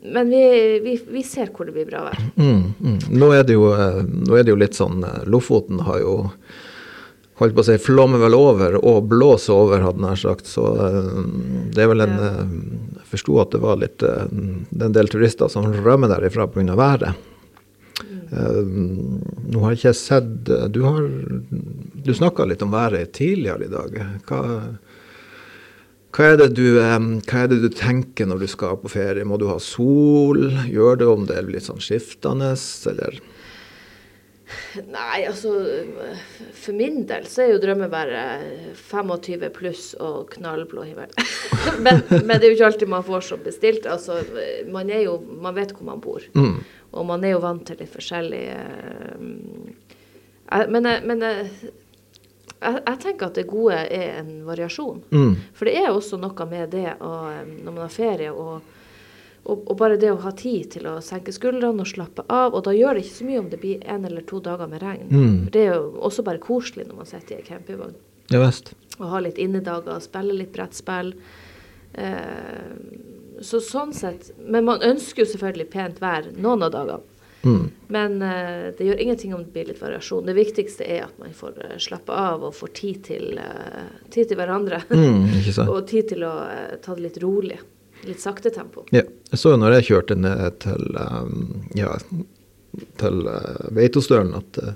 Men 0.00 0.30
vi, 0.32 0.78
vi, 0.80 0.94
vi 1.12 1.22
ser 1.28 1.50
hvor 1.52 1.68
det 1.68 1.74
blir 1.76 1.84
bra 1.84 2.06
vær. 2.06 2.20
Mm, 2.40 2.60
mm. 2.80 3.00
Nå, 3.20 3.26
er 3.36 3.42
det 3.44 3.58
jo, 3.58 3.66
eh, 3.76 3.98
nå 4.00 4.38
er 4.38 4.46
det 4.46 4.54
jo 4.54 4.60
litt 4.62 4.78
sånn 4.78 5.02
eh, 5.04 5.26
Lofoten 5.28 5.82
har 5.84 5.98
jo 6.00 6.14
holdt 7.36 7.56
på 7.56 7.60
å 7.60 7.66
si 7.68 7.76
flommer 7.80 8.20
vel 8.22 8.36
over 8.36 8.78
og 8.80 9.10
blåser 9.12 9.52
over, 9.52 9.84
hadde 9.84 10.00
jeg 10.00 10.06
nær 10.06 10.22
sagt. 10.22 10.48
Så 10.48 10.64
det 11.72 11.84
er 11.84 11.92
vel 11.92 12.06
en 12.06 12.16
Ja. 12.16 12.32
Forsto 13.10 13.40
at 13.42 13.54
det 13.54 13.62
var 13.62 13.80
litt 13.80 14.04
eh, 14.06 14.28
det 14.30 14.80
er 14.80 14.88
en 14.90 14.96
del 14.96 15.10
turister 15.10 15.50
som 15.52 15.68
rømmer 15.70 16.10
derifra 16.12 16.48
pga. 16.50 16.76
været. 16.78 17.14
Eh, 18.30 18.62
nå 18.62 19.64
har 19.64 19.74
jeg 19.74 19.80
ikke 19.80 19.94
sett 19.98 20.48
eh, 20.54 20.68
Du 20.70 20.84
har 20.86 21.02
Du 22.06 22.12
snakka 22.14 22.46
litt 22.46 22.62
om 22.62 22.72
været 22.72 23.12
tidligere 23.18 23.66
i 23.66 23.72
dag. 23.72 23.98
Hva, 24.28 24.42
hva, 26.14 26.28
er 26.30 26.48
du, 26.48 26.64
hva 26.78 27.42
er 27.42 27.50
det 27.50 27.60
du 27.62 27.68
tenker 27.74 28.26
når 28.30 28.44
du 28.44 28.48
skal 28.50 28.78
på 28.80 28.90
ferie? 28.92 29.26
Må 29.26 29.38
du 29.38 29.48
ha 29.50 29.58
sol? 29.62 30.48
Gjør 30.70 31.02
det 31.02 31.10
om 31.10 31.26
det 31.28 31.38
er 31.38 31.50
litt 31.50 31.68
sånn 31.68 31.82
skiftende, 31.82 32.54
eller? 32.90 33.20
Nei, 34.90 35.24
altså 35.28 35.52
For 36.56 36.74
min 36.76 37.04
del 37.08 37.26
så 37.30 37.44
er 37.44 37.52
jo 37.52 37.60
drømmen 37.62 37.90
bare 37.92 38.22
25 38.78 39.50
pluss 39.56 39.84
og 40.00 40.32
knallblå 40.34 40.86
himmel. 40.88 41.12
men, 41.84 42.02
men 42.10 42.32
det 42.34 42.44
er 42.44 42.48
jo 42.48 42.56
ikke 42.58 42.70
alltid 42.70 42.92
man 42.92 43.06
får 43.06 43.26
som 43.28 43.44
bestilt. 43.44 43.88
Altså, 43.90 44.20
man 44.70 44.90
er 44.90 45.04
jo 45.06 45.18
Man 45.20 45.56
vet 45.58 45.74
hvor 45.76 45.86
man 45.88 46.02
bor. 46.02 46.24
Mm. 46.34 46.58
Og 46.90 47.06
man 47.06 47.24
er 47.24 47.36
jo 47.36 47.44
vant 47.44 47.62
til 47.66 47.78
litt 47.80 47.92
forskjellig 47.92 48.42
eh, 48.50 49.20
Men, 50.66 50.88
jeg, 50.88 51.04
men 51.06 51.22
jeg, 51.22 51.46
jeg, 52.58 52.80
jeg 52.80 52.98
tenker 53.04 53.28
at 53.28 53.38
det 53.38 53.46
gode 53.50 53.78
er 53.78 54.18
en 54.18 54.32
variasjon. 54.48 55.04
Mm. 55.14 55.36
For 55.54 55.70
det 55.70 55.78
er 55.78 55.92
også 55.92 56.18
noe 56.20 56.50
med 56.50 56.74
det 56.74 56.98
å, 56.98 57.14
eh, 57.30 57.44
når 57.60 57.70
man 57.70 57.84
har 57.86 57.94
ferie 57.94 58.34
og, 58.34 58.76
og, 59.44 59.62
og 59.70 59.76
bare 59.80 59.96
det 60.00 60.10
å 60.12 60.20
ha 60.20 60.32
tid 60.36 60.70
til 60.74 60.86
å 60.90 60.98
senke 61.04 61.32
skuldrene 61.32 61.84
og 61.84 61.88
slappe 61.88 62.26
av. 62.28 62.54
Og 62.54 62.64
da 62.66 62.74
gjør 62.76 62.96
det 62.96 63.04
ikke 63.06 63.16
så 63.16 63.28
mye 63.28 63.42
om 63.42 63.50
det 63.52 63.60
blir 63.62 63.84
en 63.88 64.04
eller 64.08 64.26
to 64.28 64.40
dager 64.44 64.68
med 64.70 64.82
regn. 64.84 65.06
Mm. 65.08 65.38
For 65.44 65.54
det 65.54 65.62
er 65.66 65.72
jo 65.74 65.86
også 66.10 66.24
bare 66.26 66.42
koselig 66.42 66.88
når 66.88 67.00
man 67.00 67.08
sitter 67.08 67.36
i 67.36 67.38
en 67.40 67.48
campingvogn. 67.48 67.96
Ja 68.30 68.42
vest. 68.42 68.74
Og 68.98 69.08
har 69.10 69.24
litt 69.24 69.40
innedager, 69.40 70.02
spille 70.04 70.36
litt 70.36 70.52
brettspill. 70.54 71.14
Eh, 71.92 72.74
så 73.42 73.58
sånn 73.64 73.90
sett 73.96 74.28
Men 74.38 74.62
man 74.68 74.84
ønsker 74.84 75.24
jo 75.24 75.30
selvfølgelig 75.32 75.70
pent 75.72 75.96
vær 76.02 76.28
noen 76.36 76.68
av 76.68 76.74
dagene. 76.76 77.00
Mm. 77.42 77.70
Men 77.88 78.22
eh, 78.22 78.68
det 78.78 78.84
gjør 78.84 79.00
ingenting 79.00 79.34
om 79.34 79.44
det 79.44 79.52
blir 79.54 79.70
litt 79.70 79.80
variasjon. 79.80 80.26
Det 80.26 80.36
viktigste 80.36 80.84
er 80.84 81.06
at 81.06 81.18
man 81.20 81.32
får 81.34 81.56
uh, 81.64 81.76
slappe 81.80 82.12
av 82.12 82.44
og 82.44 82.54
får 82.54 82.72
tid 82.76 83.02
til, 83.06 83.40
eh, 83.40 83.86
tid 84.12 84.28
til 84.28 84.40
hverandre. 84.40 84.82
Mm, 84.92 85.24
og 85.72 85.86
tid 85.88 86.10
til 86.12 86.26
å 86.28 86.34
eh, 86.44 86.74
ta 86.84 86.96
det 86.96 87.06
litt 87.06 87.20
rolig. 87.24 87.56
Litt 88.08 88.20
sakte 88.22 88.50
tempo. 88.54 88.86
Ja. 88.94 89.04
Jeg 89.30 89.38
så 89.38 89.54
jo 89.54 89.60
når 89.60 89.78
jeg 89.78 89.88
kjørte 89.90 90.16
ned 90.18 90.58
til, 90.64 90.96
um, 90.98 91.64
ja, 91.76 91.92
til 93.00 93.24
uh, 93.28 93.66
Veitostølen 93.76 94.32
at 94.38 94.60
uh, 94.62 94.72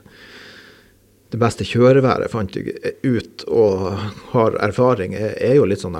det 1.35 1.40
beste 1.43 1.66
kjøreværet 1.66 2.31
fant 2.31 2.54
jeg 2.54 2.95
ut 3.02 3.43
og 3.50 3.88
har 4.31 4.59
erfaring, 4.62 5.16
er, 5.19 5.33
er 5.43 5.57
jo 5.59 5.64
litt 5.66 5.83
sånn, 5.83 5.97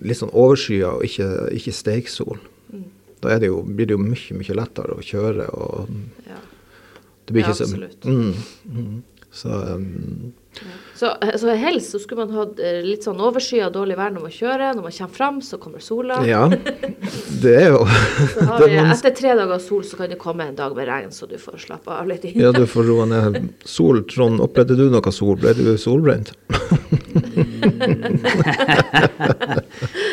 litt 0.00 0.20
sånn 0.20 0.32
overskya 0.32 0.94
og 0.96 1.04
ikke, 1.04 1.28
ikke 1.58 1.74
steiksol. 1.76 2.40
Mm. 2.72 2.86
Da 3.20 3.36
det 3.42 3.50
jo, 3.50 3.60
blir 3.66 3.90
det 3.90 3.98
jo 3.98 4.00
mye, 4.00 4.38
mye 4.38 4.56
lettere 4.56 4.96
å 4.96 5.04
kjøre. 5.04 5.50
og 5.52 5.90
Ja. 6.24 6.40
det 7.26 7.34
blir 7.36 7.44
Ja, 7.44 7.50
ikke 7.50 7.58
så... 7.58 7.68
absolutt. 7.68 8.08
Mm, 8.08 8.34
mm. 8.72 9.02
Så 9.38 9.48
um, 9.48 10.32
Så, 10.94 11.06
eh, 11.06 11.36
så 11.36 11.54
helst 11.54 11.92
så 11.94 11.98
skulle 12.02 12.24
man 12.26 12.34
hatt 12.34 12.58
eh, 12.58 12.80
litt 12.82 13.04
sånn 13.06 13.20
overskya 13.22 13.68
dårlig 13.70 13.94
vær 13.98 14.10
når 14.14 14.24
man 14.24 14.34
kjører. 14.34 14.72
Når 14.74 14.86
man 14.88 14.96
kommer 14.96 15.14
fram, 15.14 15.38
så 15.44 15.60
kommer 15.62 15.84
sola. 15.84 16.18
ja, 16.26 16.48
det 17.44 17.54
er 17.60 17.68
jo 17.70 17.84
det 18.58 18.70
vi, 18.72 18.80
etter 18.82 19.14
tre 19.14 19.36
dager 19.38 19.62
sol 19.62 19.84
så 19.86 20.00
kan 20.00 20.10
det 20.10 20.18
komme 20.18 20.48
en 20.48 20.58
dag 20.58 20.74
med 20.74 20.90
regn, 20.90 21.14
så 21.14 21.30
du 21.30 21.36
får 21.38 21.60
slappe 21.68 21.94
av 21.94 22.10
litt. 22.10 22.26
Ja, 22.34 22.50
du 22.56 22.64
får 22.66 22.90
roe 22.90 23.06
ned. 23.06 23.38
Sol, 23.68 24.02
Trond, 24.10 24.42
opplevde 24.42 24.78
du 24.78 24.88
noe 24.90 25.14
sol? 25.14 25.38
Ble 25.38 25.54
du 25.54 25.76
solbrent? 25.78 26.34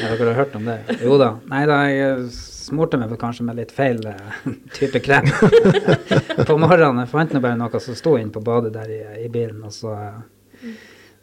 Ja, 0.01 0.15
dere 0.15 0.29
har 0.29 0.33
hørt 0.39 0.55
om 0.55 0.65
det? 0.67 0.77
Jo 1.03 1.17
da. 1.21 1.29
Nei 1.51 1.63
da, 1.69 1.77
jeg 1.91 2.27
smurte 2.31 2.97
meg 2.99 3.13
kanskje 3.21 3.45
med 3.47 3.59
litt 3.59 3.73
feil 3.75 4.01
eh, 4.09 4.49
type 4.75 4.99
krem 5.05 5.27
på 6.47 6.57
morgenen. 6.61 7.03
Jeg 7.03 7.11
fant 7.13 7.33
nå 7.35 7.41
bare 7.43 7.59
noe 7.59 7.81
som 7.83 7.97
sto 7.97 8.15
inne 8.19 8.33
på 8.33 8.43
badet 8.45 8.73
der 8.75 8.91
i, 8.91 8.99
i 9.25 9.29
bilen. 9.31 9.61
Og 9.67 9.73
så 9.75 9.93
uh, 9.93 10.69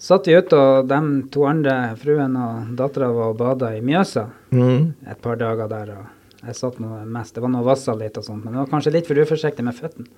satt 0.03 0.29
vi 0.31 0.37
ute, 0.39 0.59
og 0.59 0.89
de 0.91 1.01
to 1.35 1.47
andre, 1.51 1.77
fruen 2.01 2.37
og 2.39 2.73
dattera, 2.79 3.11
var 3.15 3.33
og 3.35 3.39
bada 3.43 3.75
i 3.77 3.83
Mjøsa 3.85 4.29
Mm. 4.53 4.91
et 5.09 5.21
par 5.25 5.39
dager 5.41 5.69
der. 5.71 5.95
og 5.97 6.05
jeg 6.45 6.57
satt 6.59 6.79
nå 6.83 6.89
mest, 7.09 7.35
Det 7.35 7.41
var 7.41 7.49
noe 7.55 7.65
vassa 7.65 7.95
litt 7.97 8.19
og 8.19 8.25
sånt, 8.27 8.45
men 8.45 8.53
det 8.53 8.59
var 8.65 8.69
kanskje 8.75 8.93
litt 8.93 9.07
for 9.09 9.17
uforsiktig 9.23 9.65
med 9.65 9.77
føttene. 9.79 10.09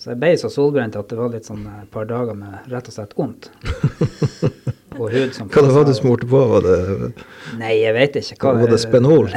Så 0.00 0.14
jeg 0.14 0.20
ble 0.22 0.30
så 0.40 0.48
solbrent 0.48 0.94
at 0.96 1.10
det 1.12 1.16
var 1.18 1.28
litt 1.28 1.44
sånn 1.44 1.66
et 1.68 1.88
par 1.92 2.06
dager 2.08 2.32
med 2.32 2.70
rett 2.72 2.86
og 2.88 2.94
slett 2.94 3.10
vondt. 3.18 3.50
Og 5.00 5.12
hud 5.12 5.34
som 5.36 5.48
Hva 5.52 5.62
det 5.62 5.72
var 5.74 5.84
du 5.84 5.90
presset. 5.90 6.00
smurte 6.00 6.28
på? 6.28 6.38
Var 6.50 6.64
det, 6.64 7.10
Nei, 7.60 7.74
jeg 7.78 7.92
vet 7.94 8.16
ikke. 8.20 8.38
hva 8.42 8.52
var 8.58 8.72
det 8.72 8.78
Spenol? 8.80 9.28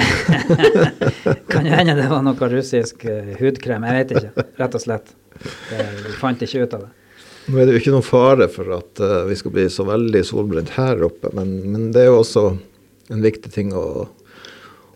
kan 1.52 1.68
jo 1.68 1.76
hende 1.76 1.96
det 2.00 2.08
var 2.12 2.24
noe 2.26 2.50
russisk 2.52 3.04
eh, 3.08 3.36
hudkrem. 3.40 3.86
Jeg 3.88 4.00
vet 4.00 4.14
ikke, 4.18 4.46
rett 4.60 4.78
og 4.80 4.84
slett. 4.84 5.14
Jeg 5.72 5.88
vi 6.00 6.16
fant 6.20 6.44
ikke 6.48 6.64
ut 6.64 6.76
av 6.80 6.86
det. 6.86 6.92
Nå 7.44 7.60
er 7.60 7.68
det 7.68 7.76
jo 7.76 7.82
ikke 7.84 7.94
noen 7.94 8.08
fare 8.08 8.48
for 8.52 8.72
at 8.76 9.04
uh, 9.04 9.18
vi 9.28 9.36
skal 9.40 9.56
bli 9.56 9.66
så 9.72 9.84
veldig 9.88 10.22
solbrent 10.28 10.72
her 10.78 11.04
oppe, 11.04 11.32
men, 11.36 11.58
men 11.74 11.90
det 11.96 12.06
er 12.06 12.12
jo 12.12 12.22
også 12.22 12.46
en 13.12 13.24
viktig 13.24 13.52
ting 13.52 13.74
å, 13.76 14.08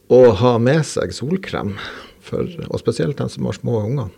å 0.08 0.22
ha 0.42 0.54
med 0.64 0.88
seg 0.88 1.12
solkrem. 1.16 1.76
For, 2.24 2.48
og 2.68 2.80
spesielt 2.80 3.20
den 3.20 3.32
som 3.32 3.48
har 3.48 3.56
små 3.60 3.82
unger. 3.84 4.16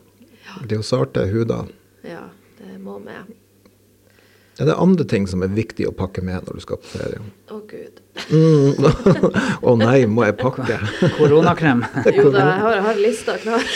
De 0.68 0.80
jo 0.80 0.84
sarte 0.86 1.28
huder. 1.32 1.70
Ja, 2.04 2.26
det 2.60 2.80
må 2.84 3.00
med. 3.00 3.30
Er 4.60 4.66
det 4.68 4.74
andre 4.76 5.06
ting 5.08 5.24
som 5.32 5.40
er 5.46 5.52
viktig 5.56 5.86
å 5.88 5.94
pakke 5.96 6.20
med 6.26 6.44
når 6.44 6.58
du 6.60 6.64
skal 6.66 6.80
på 6.84 6.90
ferie? 6.92 7.20
Å 7.48 7.60
gud. 7.70 8.02
Mm. 8.28 8.90
Å 9.72 9.76
nei, 9.80 10.02
må 10.12 10.26
jeg 10.28 10.36
pakke? 10.42 10.76
Koronakrem. 11.16 11.86
Jo 12.18 12.26
da, 12.34 12.42
jeg 12.44 12.64
har, 12.66 12.74
jeg 12.76 12.84
har 12.90 13.00
lista 13.00 13.38
klar. 13.40 13.70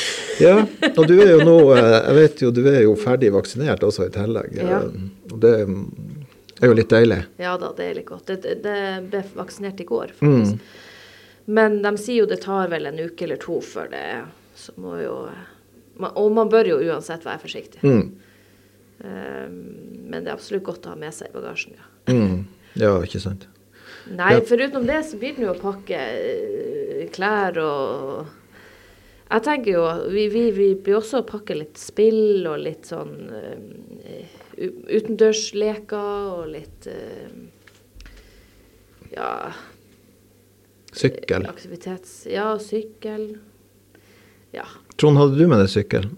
Ja, 0.44 0.58
og 0.98 1.08
du 1.08 1.14
er 1.24 1.32
jo 1.38 1.46
nå 1.48 1.56
eh, 1.78 1.88
Jeg 2.10 2.18
vet 2.18 2.44
jo 2.44 2.52
du 2.52 2.62
er 2.68 2.82
jo 2.84 2.98
ferdig 3.00 3.32
vaksinert 3.32 3.86
også 3.88 4.10
i 4.10 4.12
tillegg. 4.12 4.58
Ja. 4.60 4.82
eh, 4.84 5.32
Og 5.32 5.40
det 5.46 5.54
er 5.64 6.68
jo 6.68 6.76
litt 6.76 6.92
deilig. 6.92 7.22
Ja 7.40 7.56
da, 7.62 7.72
det 7.78 7.88
er 7.88 7.98
litt 8.02 8.10
godt. 8.12 8.28
Det, 8.28 8.42
det, 8.44 8.60
det 8.68 8.78
ble 9.08 9.24
vaksinert 9.40 9.80
i 9.80 9.88
går, 9.88 10.12
faktisk. 10.20 10.76
Men 11.46 11.80
de 11.84 11.96
sier 12.00 12.26
jo 12.26 12.28
det 12.28 12.42
tar 12.44 12.68
vel 12.72 12.92
en 12.92 13.00
uke 13.04 13.24
eller 13.26 13.40
to 13.40 13.58
før 13.64 13.90
det 13.92 14.04
Så 14.60 14.76
må 14.80 15.00
jo 15.00 15.16
Og 16.00 16.32
man 16.34 16.50
bør 16.50 16.66
jo 16.74 16.78
uansett 16.90 17.26
være 17.26 17.40
forsiktig. 17.44 17.84
Mm. 17.84 18.16
Um, 19.04 19.58
men 20.10 20.24
det 20.24 20.32
er 20.32 20.38
absolutt 20.38 20.64
godt 20.64 20.86
å 20.88 20.94
ha 20.94 20.96
med 21.00 21.14
seg 21.14 21.30
i 21.30 21.34
bagasjen, 21.36 21.74
ja. 21.78 22.14
Mm. 22.14 22.46
Ja, 22.80 22.94
ikke 23.06 23.20
sant. 23.22 23.48
Nei, 24.10 24.34
Ja. 24.36 24.42
foruten 24.48 24.88
det 24.88 25.02
så 25.06 25.18
blir 25.20 25.36
det 25.38 25.44
jo 25.46 25.52
å 25.54 25.60
pakke 25.62 25.98
eh, 26.00 27.04
klær 27.14 27.58
og 27.64 28.26
Jeg 29.32 29.42
tenker 29.46 29.72
jo 29.78 29.84
Vi, 30.12 30.26
vi, 30.30 30.42
vi 30.52 30.66
blir 30.76 30.98
også 31.00 31.22
å 31.22 31.28
pakke 31.30 31.56
litt 31.56 31.78
spill 31.80 32.46
og 32.52 32.60
litt 32.66 32.86
sånn 32.90 33.14
uh, 33.32 33.56
u- 34.58 34.84
utendørsleker 34.98 36.28
og 36.36 36.50
litt 36.52 36.88
uh, 36.92 37.30
Ja, 39.14 39.30
Sykkel. 40.94 41.48
aktivitets... 41.50 42.26
Ja, 42.30 42.52
sykkel. 42.62 43.38
Ja. 44.54 44.66
Trond, 45.00 45.18
hadde 45.18 45.40
du 45.40 45.48
med 45.50 45.64
deg 45.64 45.72
sykkel? 45.74 46.10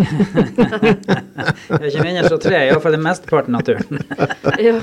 jeg 0.00 1.76
er 1.76 1.86
ikke 1.88 2.04
mindre 2.04 2.30
så 2.30 2.38
tre, 2.40 2.58
iallfall 2.66 2.96
mesteparten 3.00 3.56
av 3.58 3.64
turen. 3.66 4.00
ja. 4.66 4.76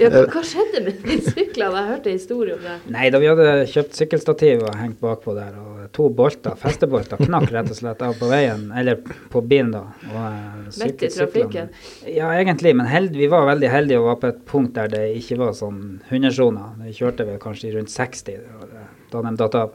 ja 0.00 0.10
hva, 0.12 0.42
skjedde 0.44 0.82
med 0.86 1.04
de 1.04 1.18
syklene? 1.24 1.76
Jeg 1.76 1.88
hørte 1.90 2.10
en 2.10 2.18
historie 2.18 2.56
om 2.56 2.64
det. 2.64 2.76
Nei, 2.94 3.08
da 3.12 3.20
vi 3.22 3.30
hadde 3.30 3.48
kjøpt 3.72 3.98
sykkelstativ 3.98 4.64
og 4.66 4.78
hengt 4.80 5.00
bakpå 5.02 5.36
der, 5.36 5.56
og 5.60 5.86
to 5.96 6.08
bolter, 6.16 6.56
festebolter, 6.60 7.20
knakk 7.22 7.48
rett 7.54 7.72
og 7.72 7.78
slett 7.78 8.02
av 8.04 8.16
på 8.18 8.30
veien, 8.30 8.68
eller 8.76 9.00
på 9.32 9.42
bilen 9.46 9.72
da. 9.74 9.84
Og, 10.10 10.22
eh, 10.22 10.80
Midt 10.82 11.06
i 11.06 11.12
trafikken? 11.12 11.72
Ja, 12.10 12.32
egentlig, 12.36 12.74
men 12.76 12.90
held, 12.90 13.16
vi 13.16 13.30
var 13.32 13.48
veldig 13.50 13.70
heldige 13.72 14.02
og 14.02 14.10
var 14.10 14.20
på 14.24 14.32
et 14.32 14.42
punkt 14.48 14.74
der 14.76 14.90
det 14.92 15.04
ikke 15.20 15.40
var 15.44 15.56
sånn 15.56 15.80
100-soner. 16.10 16.76
Vi 16.84 16.96
kjørte 17.00 17.28
vel 17.28 17.40
kanskje 17.42 17.70
i 17.70 17.76
rundt 17.78 17.92
60 17.92 18.42
da 18.42 18.66
det- 18.66 18.75
da 19.12 19.22
de 19.22 19.32
datt 19.38 19.54
av. 19.54 19.72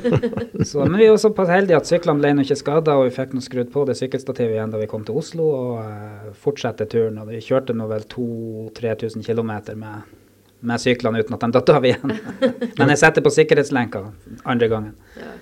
Så, 0.64 0.84
men 0.84 0.98
vi 0.98 1.08
var 1.08 1.20
såpass 1.20 1.50
heldige 1.52 1.78
at 1.78 1.88
syklene 1.88 2.22
ble 2.22 2.44
ikke 2.44 2.58
skada, 2.58 2.96
og 2.98 3.06
vi 3.08 3.14
fikk 3.14 3.36
noe 3.36 3.44
skrudd 3.44 3.70
på 3.74 3.84
det 3.88 3.96
sykkelstativet 4.00 4.56
igjen 4.56 4.72
da 4.72 4.80
vi 4.80 4.88
kom 4.90 5.04
til 5.06 5.18
Oslo 5.20 5.48
og 5.52 5.78
uh, 5.84 6.32
fortsatte 6.44 6.88
turen. 6.90 7.20
Og 7.22 7.30
vi 7.32 7.42
kjørte 7.44 7.76
nå 7.76 7.86
vel 7.90 8.06
2000-3000 8.14 9.26
km 9.28 9.52
med, 9.80 10.10
med 10.60 10.82
syklene 10.82 11.22
uten 11.22 11.38
at 11.38 11.46
de 11.46 11.52
datt 11.58 11.72
av 11.76 11.88
igjen. 11.88 12.16
men 12.78 12.94
jeg 12.94 13.02
setter 13.04 13.24
på 13.24 13.34
sikkerhetslenka 13.34 14.06
andre 14.42 14.70
gangen. 14.72 14.94
Ja. 15.20 15.32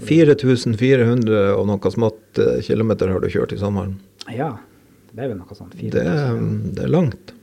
4400 0.00 1.52
og 1.52 1.66
noe 1.68 1.90
smått 1.92 2.40
eh, 2.40 2.60
kilometer 2.64 3.12
har 3.12 3.20
du 3.20 3.28
kjørt 3.32 3.52
i 3.52 3.60
sommeren. 3.60 3.98
Ja, 4.32 4.54
det 5.12 5.26
er 5.26 5.32
vel 5.34 5.38
noe 5.40 5.56
sånt. 5.56 5.76
Det, 5.76 5.92
det 5.92 6.86
er 6.86 6.90
langt. 6.90 7.34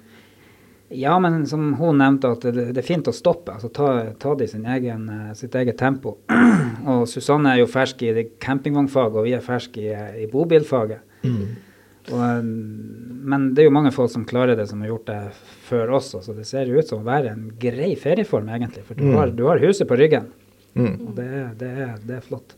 Ja, 0.89 1.19
men 1.21 1.45
som 1.45 1.73
hun 1.77 1.99
nevnte, 2.01 2.31
at 2.33 2.41
det, 2.47 2.63
det 2.73 2.81
er 2.81 2.87
fint 2.87 3.07
å 3.07 3.13
stoppe. 3.13 3.53
altså 3.53 3.69
Ta, 3.69 3.89
ta 4.17 4.31
det 4.35 4.47
i 4.55 4.61
egen, 4.75 5.03
eh, 5.13 5.33
sitt 5.37 5.53
eget 5.55 5.77
tempo. 5.77 6.15
og 6.89 7.03
Susanne 7.11 7.51
er 7.53 7.61
jo 7.61 7.67
fersk 7.69 8.01
i 8.07 8.23
campingvognfaget, 8.41 9.19
og 9.21 9.27
vi 9.27 9.35
er 9.37 9.45
ferske 9.45 9.83
i, 9.83 9.91
eh, 9.93 10.23
i 10.23 10.27
bobilfaget. 10.31 11.05
Og, 12.09 12.17
eh, 12.17 12.41
men 12.41 13.51
det 13.53 13.61
er 13.63 13.69
jo 13.69 13.75
mange 13.77 13.93
folk 13.93 14.09
som 14.09 14.25
klarer 14.25 14.57
det, 14.57 14.65
som 14.71 14.81
har 14.81 14.89
gjort 14.95 15.05
det 15.11 15.19
før 15.69 15.93
oss. 15.99 16.09
Så 16.25 16.33
det 16.33 16.47
ser 16.49 16.65
jo 16.65 16.79
ut 16.81 16.89
som 16.89 17.03
å 17.03 17.09
være 17.11 17.35
en 17.35 17.47
grei 17.61 17.91
ferieform, 17.99 18.49
egentlig. 18.49 18.83
For 18.89 18.97
du, 18.97 19.03
Mm. 19.05 19.15
har, 19.19 19.29
du 19.29 19.45
har 19.45 19.61
huset 19.61 19.87
på 19.87 19.97
ryggen. 19.99 20.31
Mm. 20.75 20.95
Og 21.07 21.15
det, 21.17 21.29
det, 21.59 21.73
det 22.07 22.17
er 22.17 22.25
flott. 22.25 22.55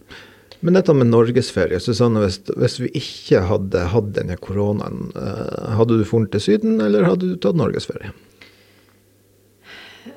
Men 0.62 0.76
dette 0.78 0.94
med 0.94 1.10
norgesferie, 1.10 1.80
Susanne, 1.82 2.22
hvis, 2.22 2.38
hvis 2.54 2.76
vi 2.84 2.90
ikke 3.00 3.40
hadde 3.50 3.86
hatt 3.90 4.12
denne 4.14 4.36
koronaen, 4.38 5.08
eh, 5.18 5.72
hadde 5.80 5.98
du 5.98 6.04
funnet 6.06 6.30
til 6.36 6.44
Syden, 6.46 6.76
eller 6.86 7.08
hadde 7.08 7.32
du 7.32 7.40
tatt 7.42 7.58
norgesferie? 7.58 8.12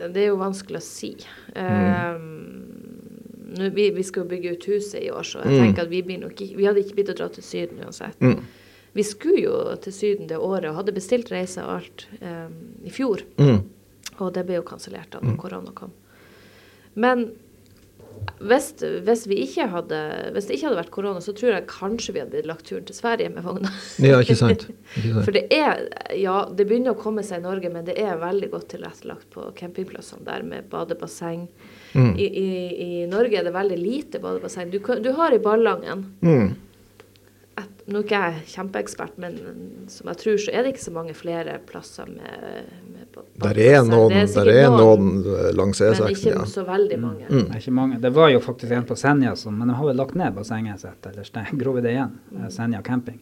Det 0.01 0.21
er 0.21 0.31
jo 0.31 0.37
vanskelig 0.41 0.81
å 0.81 0.85
si. 0.85 1.11
Um, 1.57 2.27
nå, 3.55 3.69
vi, 3.77 3.89
vi 3.97 4.05
skal 4.05 4.25
jo 4.25 4.31
bygge 4.33 4.55
ut 4.57 4.67
huset 4.73 5.01
i 5.05 5.11
år, 5.13 5.25
så 5.29 5.43
jeg 5.45 5.53
Mm. 5.53 5.63
tenker 5.65 5.83
at 5.87 5.91
vi, 5.93 6.03
blir 6.03 6.21
nok 6.23 6.37
ikke, 6.41 6.57
vi 6.57 6.67
hadde 6.69 6.81
ikke 6.85 6.97
blitt 6.99 7.13
å 7.13 7.17
dra 7.21 7.29
til 7.33 7.45
Syden 7.45 7.81
uansett. 7.85 8.21
Mm. 8.21 8.41
Vi 8.95 9.03
skulle 9.03 9.43
jo 9.43 9.59
til 9.83 9.93
Syden 9.93 10.29
det 10.31 10.39
året 10.39 10.69
og 10.71 10.77
hadde 10.81 10.95
bestilt 10.97 11.31
reise 11.33 11.65
og 11.65 11.79
alt 11.81 12.07
um, 12.21 12.55
i 12.85 12.93
fjor. 12.95 13.25
Mm. 13.41 13.63
Og 14.21 14.33
det 14.37 14.45
ble 14.47 14.61
jo 14.61 14.67
kansellert 14.69 15.11
da 15.11 15.21
når 15.25 15.37
korona 15.41 15.73
kom. 15.75 15.91
Men 16.95 17.33
hvis, 18.45 18.67
hvis, 19.07 19.23
vi 19.31 19.39
ikke 19.45 19.67
hadde, 19.73 19.99
hvis 20.35 20.49
det 20.49 20.57
ikke 20.57 20.69
hadde 20.69 20.81
vært 20.81 20.93
korona, 20.95 21.21
så 21.25 21.33
tror 21.37 21.53
jeg 21.55 21.67
kanskje 21.71 22.15
vi 22.15 22.21
hadde 22.23 22.35
blitt 22.35 22.49
lagt 22.51 22.67
turen 22.69 22.85
til 22.89 22.97
Sverige 22.97 23.31
med 23.33 23.47
vogna. 23.47 23.71
Ja, 24.03 24.19
ikke 24.21 24.37
sant? 24.39 24.67
Ikke 24.99 25.13
sant? 25.15 25.25
For 25.27 25.35
det 25.35 25.45
er 25.55 25.87
Ja, 26.19 26.37
det 26.51 26.67
begynner 26.69 26.95
å 26.95 27.01
komme 27.01 27.25
seg 27.27 27.41
i 27.41 27.47
Norge, 27.47 27.71
men 27.73 27.87
det 27.89 27.97
er 28.01 28.21
veldig 28.21 28.51
godt 28.53 28.69
tilrettelagt 28.75 29.31
på 29.35 29.47
campingplassene 29.59 30.27
der 30.27 30.45
med 30.47 30.69
badebasseng. 30.73 31.47
Mm. 31.95 32.13
I, 32.19 32.27
i, 32.27 32.51
I 32.85 32.91
Norge 33.11 33.39
er 33.39 33.47
det 33.47 33.55
veldig 33.55 33.79
lite 33.81 34.21
badebasseng. 34.23 34.71
Du, 34.75 34.81
du 34.81 35.11
har 35.19 35.35
i 35.35 35.43
Ballangen 35.43 36.07
Mm. 36.25 36.55
et, 37.61 37.73
Nå 37.87 38.01
er 38.01 38.07
ikke 38.07 38.23
jeg 38.25 38.47
kjempeekspert, 38.55 39.19
men 39.23 39.39
som 39.93 40.09
jeg 40.11 40.21
tror, 40.23 40.39
så 40.43 40.53
er 40.55 40.65
det 40.65 40.75
ikke 40.75 40.87
så 40.89 40.95
mange 40.95 41.15
flere 41.17 41.59
plasser 41.69 42.11
med, 42.11 42.71
ba- 43.15 43.49
Der 43.49 43.59
er 43.63 43.83
noen, 43.87 44.11
Det 44.15 44.37
er 44.37 44.49
er 44.53 44.71
noen 44.71 45.09
eh, 45.25 45.51
langs 45.57 45.81
Men 45.81 45.93
E6, 45.95 46.11
ikke 46.15 46.33
ja. 46.35 46.45
så 46.51 46.65
veldig 46.67 46.99
mange. 47.01 47.27
Mm. 47.31 47.45
Det 47.45 47.51
er 47.55 47.61
ikke 47.63 47.73
mange. 47.79 48.01
Det 48.01 48.13
var 48.17 48.29
jo 48.35 48.41
faktisk 48.41 48.73
en 48.73 48.85
på 48.89 48.97
Senja, 48.97 49.35
som, 49.37 49.59
men 49.59 49.69
de 49.69 49.75
har 49.79 49.87
vel 49.87 49.97
lagt 49.97 50.15
ned 50.15 50.35
bassenget 50.35 50.81
sitt, 50.81 51.07
eller 51.13 51.51
grovet 51.63 51.83
det 51.87 51.93
igjen. 51.97 52.19
eh, 52.39 52.49
Senja 52.51 52.83
camping. 52.83 53.21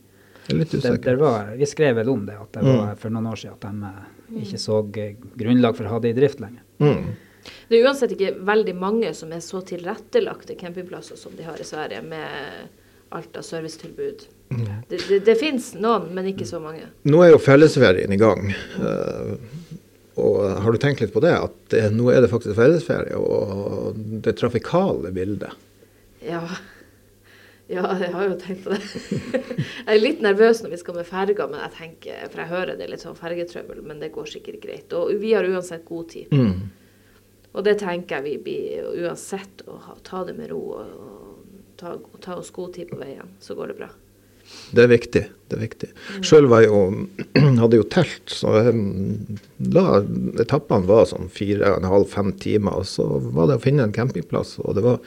Er 0.50 0.54
litt 0.58 0.70
Det, 0.72 0.78
usikker. 0.82 1.04
det 1.04 1.16
var, 1.20 1.52
vi 1.56 1.66
skrev 1.70 1.94
vel 1.96 2.08
om 2.10 2.24
det, 2.26 2.34
at 2.40 2.52
det 2.52 2.62
Mm. 2.64 2.76
var 2.78 2.94
for 2.96 3.10
noen 3.14 3.26
år 3.30 3.36
siden 3.36 3.54
at 3.54 3.60
de 3.60 3.68
mm. 4.34 4.42
ikke 4.42 4.58
så 4.58 4.80
eh, 4.98 5.14
grunnlag 5.38 5.76
for 5.76 5.84
å 5.86 5.88
ha 5.96 5.98
det 6.02 6.10
i 6.16 6.18
drift 6.20 6.40
lenger. 6.40 6.62
Mm. 6.80 7.12
Det 7.68 7.78
er 7.78 7.86
uansett 7.88 8.12
ikke 8.14 8.36
veldig 8.46 8.74
mange 8.78 9.14
som 9.14 9.32
er 9.32 9.40
så 9.42 9.60
tilrettelagte 9.66 10.54
campingplasser 10.58 11.16
som 11.18 11.32
de 11.36 11.42
har 11.42 11.58
i 11.60 11.64
Sverige, 11.66 12.02
med 12.02 12.68
alt 13.12 13.36
av 13.36 13.42
servicetilbud. 13.42 14.22
Mm. 14.50 14.66
Det, 14.88 14.98
det, 15.08 15.18
det 15.26 15.34
finnes 15.40 15.74
noen, 15.74 16.06
men 16.14 16.26
ikke 16.30 16.46
så 16.48 16.60
mange. 16.62 16.86
Nå 17.04 17.22
er 17.24 17.32
jo 17.34 17.38
fellesferien 17.42 18.12
i 18.12 18.16
gang. 18.20 18.50
eh, 18.80 19.34
og 20.20 20.42
har 20.60 20.72
du 20.74 20.80
tenkt 20.80 21.00
litt 21.00 21.14
på 21.14 21.22
det? 21.24 21.32
At 21.32 21.54
det, 21.72 21.86
nå 21.94 22.10
er 22.12 22.20
det 22.24 22.30
faktisk 22.32 22.56
fellesferie, 22.58 23.16
og 23.16 23.96
det 23.96 24.36
trafikale 24.40 25.12
bildet. 25.14 25.56
Ja. 26.22 26.42
ja, 27.72 27.86
jeg 27.98 28.12
har 28.12 28.28
jo 28.28 28.36
tenkt 28.40 28.66
på 28.66 28.74
det. 28.74 28.82
jeg 29.86 29.88
er 29.94 30.02
litt 30.02 30.20
nervøs 30.24 30.60
når 30.62 30.74
vi 30.74 30.82
skal 30.82 31.00
med 31.00 31.08
ferga, 31.08 31.48
men 31.48 31.64
jeg 31.64 31.74
tenker, 31.78 32.20
for 32.28 32.44
jeg 32.44 32.52
hører 32.52 32.76
det 32.76 32.86
er 32.86 32.92
litt 32.92 33.06
sånn 33.06 33.18
fergetrøbbel, 33.18 33.80
men 33.88 34.04
det 34.04 34.12
går 34.14 34.28
sikkert 34.34 34.60
greit. 34.64 34.92
Og 34.98 35.14
vi 35.22 35.32
har 35.32 35.48
uansett 35.48 35.88
god 35.88 36.12
tid. 36.12 36.36
Mm. 36.36 36.70
Og 37.52 37.64
det 37.64 37.78
tenker 37.80 38.20
jeg 38.20 38.28
vi 38.28 38.36
blir 38.46 39.02
uansett 39.06 39.64
å 39.68 39.80
ta 40.04 40.22
det 40.28 40.36
med 40.36 40.52
ro 40.52 40.60
og, 40.76 40.92
og 40.92 41.66
ta, 41.80 41.96
ta 42.24 42.38
oss 42.40 42.52
god 42.54 42.76
tid 42.76 42.92
på 42.92 43.00
veien, 43.00 43.36
så 43.40 43.56
går 43.56 43.72
det 43.72 43.80
bra. 43.80 43.90
Det 44.72 44.86
er 44.86 44.90
viktig. 44.92 45.22
det 45.48 45.58
er 45.58 45.62
viktig. 45.66 45.88
Sjøl 46.24 46.48
jeg 46.48 46.70
jo, 46.70 46.80
hadde 47.62 47.80
jo 47.80 47.88
telt, 47.92 48.24
så 48.32 48.54
jeg, 48.56 48.72
mm, 48.78 49.42
la, 49.74 49.84
etappene 50.40 50.88
var 50.88 51.10
sånn 51.10 51.28
fire 51.32 51.74
og 51.74 51.82
en 51.82 51.90
halv, 51.90 52.08
fem 52.08 52.32
timer. 52.40 52.80
Og 52.80 52.88
så 52.88 53.06
var 53.36 53.50
det 53.50 53.60
å 53.60 53.64
finne 53.64 53.84
en 53.84 53.94
campingplass. 53.96 54.56
Og 54.64 54.78
det 54.78 54.86
var 54.86 55.02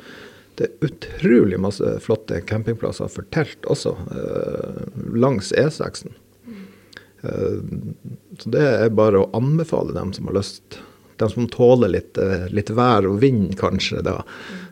det 0.56 0.70
er 0.70 0.88
utrolig 0.88 1.58
masse 1.60 1.90
flotte 2.04 2.38
campingplasser 2.48 3.10
for 3.12 3.28
telt 3.36 3.66
også, 3.68 3.92
eh, 4.16 4.84
langs 5.20 5.52
E6-en. 5.52 6.14
Eh, 7.26 7.58
så 8.40 8.52
det 8.54 8.62
er 8.64 8.94
bare 8.96 9.24
å 9.24 9.32
anbefale 9.36 9.96
dem 9.96 10.14
som 10.16 10.30
har 10.30 10.38
lyst. 10.40 10.80
De 11.20 11.28
som 11.32 11.48
tåler 11.52 11.92
litt, 11.96 12.18
eh, 12.18 12.48
litt 12.52 12.70
vær 12.70 13.08
og 13.08 13.20
vind, 13.20 13.56
kanskje, 13.60 14.04
da. 14.04 14.22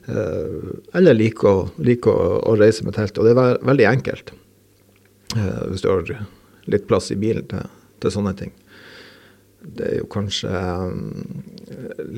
Eh, 0.07 0.71
eller 0.93 1.19
liker 1.19 1.47
å, 1.49 1.69
liker 1.79 2.11
å, 2.11 2.39
å 2.51 2.55
reise 2.59 2.83
med 2.83 2.95
telt. 2.95 3.17
Og 3.17 3.27
det 3.27 3.35
er 3.35 3.59
veldig 3.63 3.89
enkelt. 3.89 4.33
Eh, 5.37 5.63
hvis 5.71 5.83
du 5.83 5.89
har 5.89 6.03
litt 6.71 6.87
plass 6.89 7.11
i 7.13 7.19
bilen 7.19 7.47
til, 7.51 7.65
til 8.03 8.13
sånne 8.13 8.33
ting. 8.39 8.53
Det 9.63 9.85
er 9.87 9.99
jo 10.01 10.07
kanskje 10.11 10.49
eh, 10.51 12.17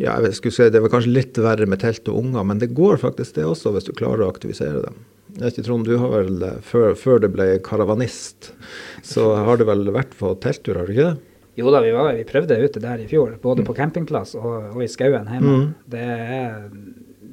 Ja, 0.00 0.16
jeg 0.24 0.38
skulle 0.38 0.56
si 0.56 0.68
det 0.72 0.80
var 0.80 0.94
kanskje 0.94 1.12
litt 1.12 1.40
verre 1.42 1.68
med 1.68 1.82
telt 1.82 2.08
og 2.08 2.22
unger, 2.22 2.46
men 2.48 2.62
det 2.62 2.72
går 2.76 3.02
faktisk 3.02 3.36
det 3.36 3.44
også, 3.44 3.74
hvis 3.74 3.88
du 3.88 3.92
klarer 3.96 4.24
å 4.24 4.32
aktivisere 4.32 4.82
dem. 4.86 5.04
Jeg 5.36 5.42
vet 5.42 5.58
ikke, 5.58 5.66
Trond, 5.66 5.88
du 5.88 5.98
har 6.00 6.12
vel, 6.14 6.42
eh, 6.48 6.60
før, 6.64 6.94
før 6.98 7.22
du 7.22 7.30
ble 7.32 7.48
karavanist, 7.64 8.52
så 9.04 9.34
har 9.46 9.60
du 9.60 9.66
vel 9.68 9.88
vært 9.92 10.16
på 10.18 10.32
telttur, 10.42 10.80
har 10.80 10.88
du 10.88 10.96
ikke 10.96 11.10
det? 11.10 11.32
Jo 11.56 11.72
da, 11.72 11.80
vi, 11.80 11.92
var, 11.96 12.12
vi 12.12 12.24
prøvde 12.28 12.58
ute 12.60 12.80
der 12.84 13.00
i 13.00 13.08
fjor, 13.08 13.38
både 13.40 13.64
på 13.64 13.72
campingplass 13.76 14.34
og, 14.36 14.74
og 14.74 14.82
i 14.84 14.88
skauen 14.92 15.28
hjemme. 15.32 15.52
Mm. 15.52 15.68
Det, 15.92 16.02
er, 16.04 16.56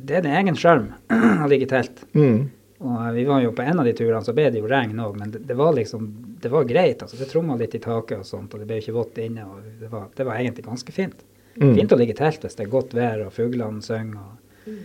det 0.07 0.15
er 0.15 0.21
en 0.23 0.37
egen 0.39 0.59
sjarm 0.59 0.85
å 1.43 1.49
ligge 1.51 1.67
i 1.67 1.71
telt. 1.73 2.05
Mm. 2.15 2.45
Og 2.83 2.95
eh, 2.99 3.11
vi 3.15 3.25
var 3.29 3.41
jo 3.45 3.53
på 3.55 3.63
en 3.65 3.79
av 3.79 3.87
de 3.87 3.93
turene, 3.97 4.23
så 4.25 4.35
ble 4.35 4.49
det 4.51 4.59
jo 4.61 4.69
regn 4.71 4.99
òg, 5.03 5.17
men 5.19 5.31
det, 5.33 5.43
det 5.49 5.57
var 5.59 5.75
liksom 5.77 6.09
det 6.43 6.51
var 6.51 6.65
greit. 6.67 7.01
altså 7.01 7.17
Det 7.19 7.29
tromma 7.31 7.55
litt 7.59 7.75
i 7.77 7.79
taket 7.83 8.19
og 8.19 8.27
sånt, 8.27 8.53
og 8.53 8.59
det 8.59 8.67
ble 8.67 8.79
jo 8.81 8.83
ikke 8.87 8.97
vått 8.97 9.21
inne. 9.23 9.45
og 9.47 9.63
Det 9.79 9.91
var, 9.91 10.09
det 10.15 10.25
var 10.27 10.41
egentlig 10.41 10.65
ganske 10.65 10.91
fint. 10.95 11.21
Mm. 11.55 11.75
Fint 11.77 11.93
å 11.93 11.99
ligge 11.99 12.15
i 12.15 12.17
telt 12.17 12.43
hvis 12.43 12.57
det 12.57 12.65
er 12.65 12.71
godt 12.73 12.95
vær 12.97 13.21
og 13.27 13.31
fuglene 13.35 13.83
synger. 13.85 14.19
og 14.19 14.75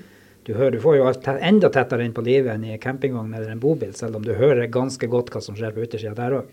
Du, 0.46 0.52
hører, 0.54 0.76
du 0.76 0.80
får 0.84 0.96
jo 0.96 1.08
alt 1.10 1.26
enda 1.34 1.68
tettere 1.74 2.06
inn 2.06 2.14
på 2.16 2.22
livet 2.24 2.54
enn 2.54 2.64
i 2.68 2.74
en 2.76 2.80
campingvogn 2.80 3.34
eller 3.34 3.50
en 3.52 3.60
bobil, 3.60 3.90
selv 3.96 4.16
om 4.20 4.24
du 4.24 4.30
hører 4.38 4.70
ganske 4.72 5.08
godt 5.10 5.32
hva 5.34 5.42
som 5.44 5.56
skjer 5.58 5.74
på 5.74 5.82
utersida 5.84 6.14
der 6.16 6.38
òg. 6.38 6.52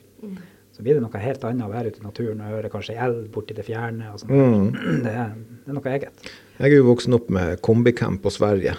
Så 0.75 0.83
blir 0.83 0.97
det 0.97 1.03
noe 1.05 1.21
helt 1.21 1.43
annet 1.47 1.63
å 1.63 1.71
være 1.71 1.93
ute 1.93 2.01
i 2.01 2.03
naturen 2.03 2.41
og 2.43 2.51
høre 2.51 2.71
kanskje 2.73 2.97
elg 2.99 3.29
borti 3.31 3.55
det 3.55 3.63
fjerne. 3.63 4.09
og 4.11 4.19
sånt. 4.19 4.33
Mm. 4.33 4.65
Det, 5.05 5.13
er, 5.13 5.29
det 5.61 5.71
er 5.71 5.77
noe 5.77 5.93
eget. 5.93 6.31
Jeg 6.57 6.71
er 6.71 6.75
jo 6.79 6.89
voksen 6.89 7.15
opp 7.15 7.29
med 7.31 7.61
kombicamp 7.63 8.19
på 8.25 8.33
Sverige. 8.33 8.73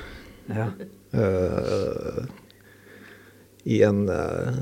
Ja. 0.50 0.66
eh, 1.16 2.20
I 3.66 3.80
en 3.86 4.04
eh, 4.12 4.58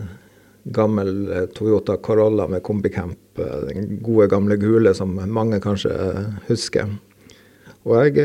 gammel 0.65 1.11
eh, 1.33 1.47
Toyota 1.57 1.97
Corolla 1.97 2.49
med 2.49 2.63
kombicamp. 2.63 3.39
eh, 3.39 3.61
den 3.69 3.99
gode, 4.03 4.29
gamle 4.33 4.57
gule 4.57 4.95
som 4.95 5.15
mange 5.15 5.61
kanskje 5.61 5.93
husker. 6.49 6.97
Og 7.85 7.99
jeg 8.01 8.25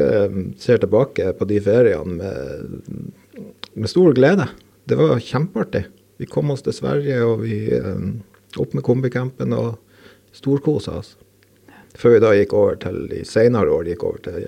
ser 0.55 0.79
tilbake 0.79 1.33
på 1.35 1.45
de 1.49 1.57
feriene 1.59 2.15
med, 2.15 3.49
med 3.75 3.91
stor 3.91 4.13
glede. 4.15 4.45
Det 4.87 4.95
var 4.95 5.19
kjempeartig. 5.19 5.83
Vi 6.17 6.27
kom 6.31 6.53
oss 6.53 6.63
til 6.63 6.77
Sverige, 6.77 7.17
og 7.27 7.41
vi 7.43 7.57
opp 8.55 8.71
med 8.71 8.85
kombicampen 8.87 9.51
og 9.57 9.75
storkosa 10.31 10.95
oss. 11.01 11.17
Før 11.99 12.15
vi 12.15 12.23
da 12.23 12.31
gikk 12.37 12.55
over 12.55 12.79
til, 12.79 13.01
i 13.11 13.25
senere 13.27 13.75
år 13.75 13.91
gikk 13.91 14.07
over 14.07 14.23
til 14.29 14.47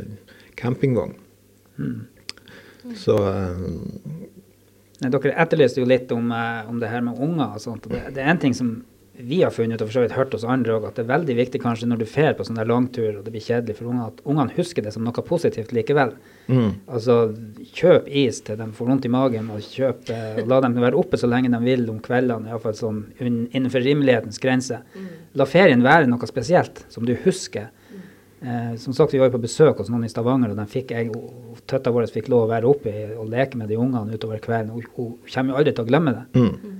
campingvogn. 0.55 1.17
Så 2.97 3.17
eh, 3.27 3.57
Nei, 3.57 4.40
dere 5.01 5.33
etterlyste 5.41 5.81
jo 5.81 5.89
litt 5.89 6.11
om, 6.13 6.31
eh, 6.31 6.69
om 6.69 6.79
det 6.79 6.89
her 6.91 7.01
med 7.01 7.17
unger 7.17 7.55
og 7.55 7.61
sånt. 7.63 7.89
Det, 7.89 8.13
det 8.13 8.21
er 8.21 8.29
en 8.29 8.41
ting 8.41 8.53
som 8.53 8.83
vi 9.21 9.41
har 9.43 9.51
funnet 9.53 9.75
ut, 9.75 9.81
og 9.83 9.89
for 9.89 9.93
så 9.99 10.01
vidt 10.05 10.15
hørt 10.15 10.33
hos 10.33 10.45
andre 10.47 10.73
òg, 10.77 10.85
at 10.87 10.95
det 10.97 11.03
er 11.03 11.09
veldig 11.11 11.35
viktig 11.37 11.59
kanskje 11.61 11.87
når 11.89 11.99
du 12.01 12.05
fer 12.09 12.31
på 12.37 12.45
sånn 12.47 12.57
der 12.57 12.69
langtur 12.69 13.19
og 13.19 13.25
det 13.25 13.33
blir 13.33 13.43
kjedelig 13.43 13.75
for 13.77 13.89
unger, 13.91 14.07
at 14.07 14.21
ungene 14.25 14.55
husker 14.55 14.85
det 14.85 14.93
som 14.95 15.03
noe 15.05 15.25
positivt 15.27 15.73
likevel. 15.75 16.13
mm, 16.47 16.71
Altså, 16.87 17.17
kjøp 17.75 18.07
is 18.07 18.41
til 18.47 18.57
de 18.57 18.69
får 18.77 18.87
vondt 18.87 19.05
i 19.05 19.11
magen, 19.13 19.49
og 19.53 19.61
kjøp, 19.61 20.09
eh, 20.09 20.41
og 20.41 20.47
la 20.47 20.61
dem 20.61 20.79
være 20.79 20.97
oppe 20.97 21.19
så 21.21 21.29
lenge 21.29 21.51
de 21.51 21.59
vil 21.65 21.85
om 21.89 21.99
kveldene, 21.99 22.49
iallfall 22.49 22.77
sånn 22.77 23.03
innenfor 23.19 23.83
rimelighetens 23.85 24.39
grense. 24.41 24.81
La 25.35 25.45
ferien 25.45 25.83
være 25.83 26.09
noe 26.09 26.27
spesielt 26.27 26.85
som 26.89 27.05
du 27.05 27.13
husker. 27.25 27.69
Eh, 28.41 28.75
som 28.75 28.93
sagt, 28.93 29.13
vi 29.13 29.19
var 29.21 29.29
jo 29.29 29.35
på 29.35 29.43
besøk 29.43 29.77
hos 29.77 29.89
noen 29.93 30.07
i 30.07 30.09
Stavanger, 30.09 30.49
og 30.49 30.57
de 30.57 30.63
fikk, 30.69 30.95
jeg, 30.95 31.11
tøtta 31.69 31.91
vår 31.93 32.07
fikk 32.09 32.31
lov 32.31 32.47
å 32.47 32.49
være 32.49 32.69
oppe 32.71 32.93
og 33.13 33.27
leke 33.29 33.59
med 33.59 33.69
de 33.69 33.77
ungene 33.77 34.17
utover 34.17 34.41
kvelden. 34.41 34.71
Hun, 34.73 34.87
hun 34.95 35.11
kommer 35.27 35.53
jo 35.53 35.59
aldri 35.59 35.73
til 35.77 35.83
å 35.85 35.89
glemme 35.91 36.13
det. 36.15 36.23
mm, 36.39 36.79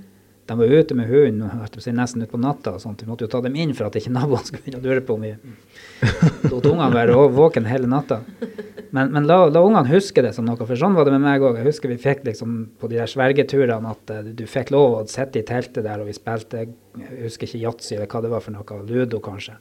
De 0.50 0.56
var 0.58 0.72
ute 0.74 0.96
med 0.98 1.06
hunden 1.06 1.94
nesten 1.94 2.24
utpå 2.26 2.40
natta. 2.42 2.72
og 2.74 2.82
sånt. 2.82 3.04
Vi 3.04 3.06
måtte 3.06 3.28
jo 3.28 3.30
ta 3.30 3.40
dem 3.44 3.54
inn 3.54 3.76
for 3.78 3.86
at 3.86 3.94
ikke 3.94 4.10
naboene 4.10 4.42
skulle 4.48 4.64
begynne 4.64 4.80
å 4.82 4.88
lure 4.88 5.04
på 5.06 5.14
om 5.14 5.22
vi 5.22 5.36
lot 6.50 6.66
ungene 6.66 6.88
være 6.96 7.28
våkne 7.36 7.70
hele 7.70 7.86
natta. 7.86 8.18
Men, 8.90 9.12
men 9.14 9.30
la, 9.30 9.44
la 9.46 9.62
ungene 9.62 9.86
huske 9.92 10.24
det 10.26 10.34
som 10.34 10.44
noe, 10.44 10.58
for 10.58 10.74
sånn 10.76 10.98
var 10.98 11.06
det 11.06 11.14
med 11.14 11.22
meg 11.22 11.46
òg. 11.46 11.60
Jeg 11.62 11.68
husker 11.70 11.94
vi 11.94 12.00
fikk 12.02 12.26
liksom 12.26 12.56
på 12.82 12.90
de 12.90 12.98
der 12.98 13.08
svergeturene 13.08 13.94
at 13.94 14.10
uh, 14.10 14.26
du 14.34 14.42
fikk 14.50 14.74
lov 14.74 14.98
å 14.98 15.06
sitte 15.06 15.38
i 15.38 15.46
teltet 15.46 15.86
der, 15.86 16.02
og 16.02 16.10
vi 16.10 16.18
spilte 16.18 16.66
jeg 16.66 16.74
husker 17.22 17.46
ikke 17.46 17.62
yatzy 17.62 17.94
eller 17.94 18.10
hva 18.10 18.24
det 18.26 18.34
var 18.34 18.42
for 18.42 18.58
noe, 18.58 18.82
ludo 18.90 19.22
kanskje. 19.22 19.54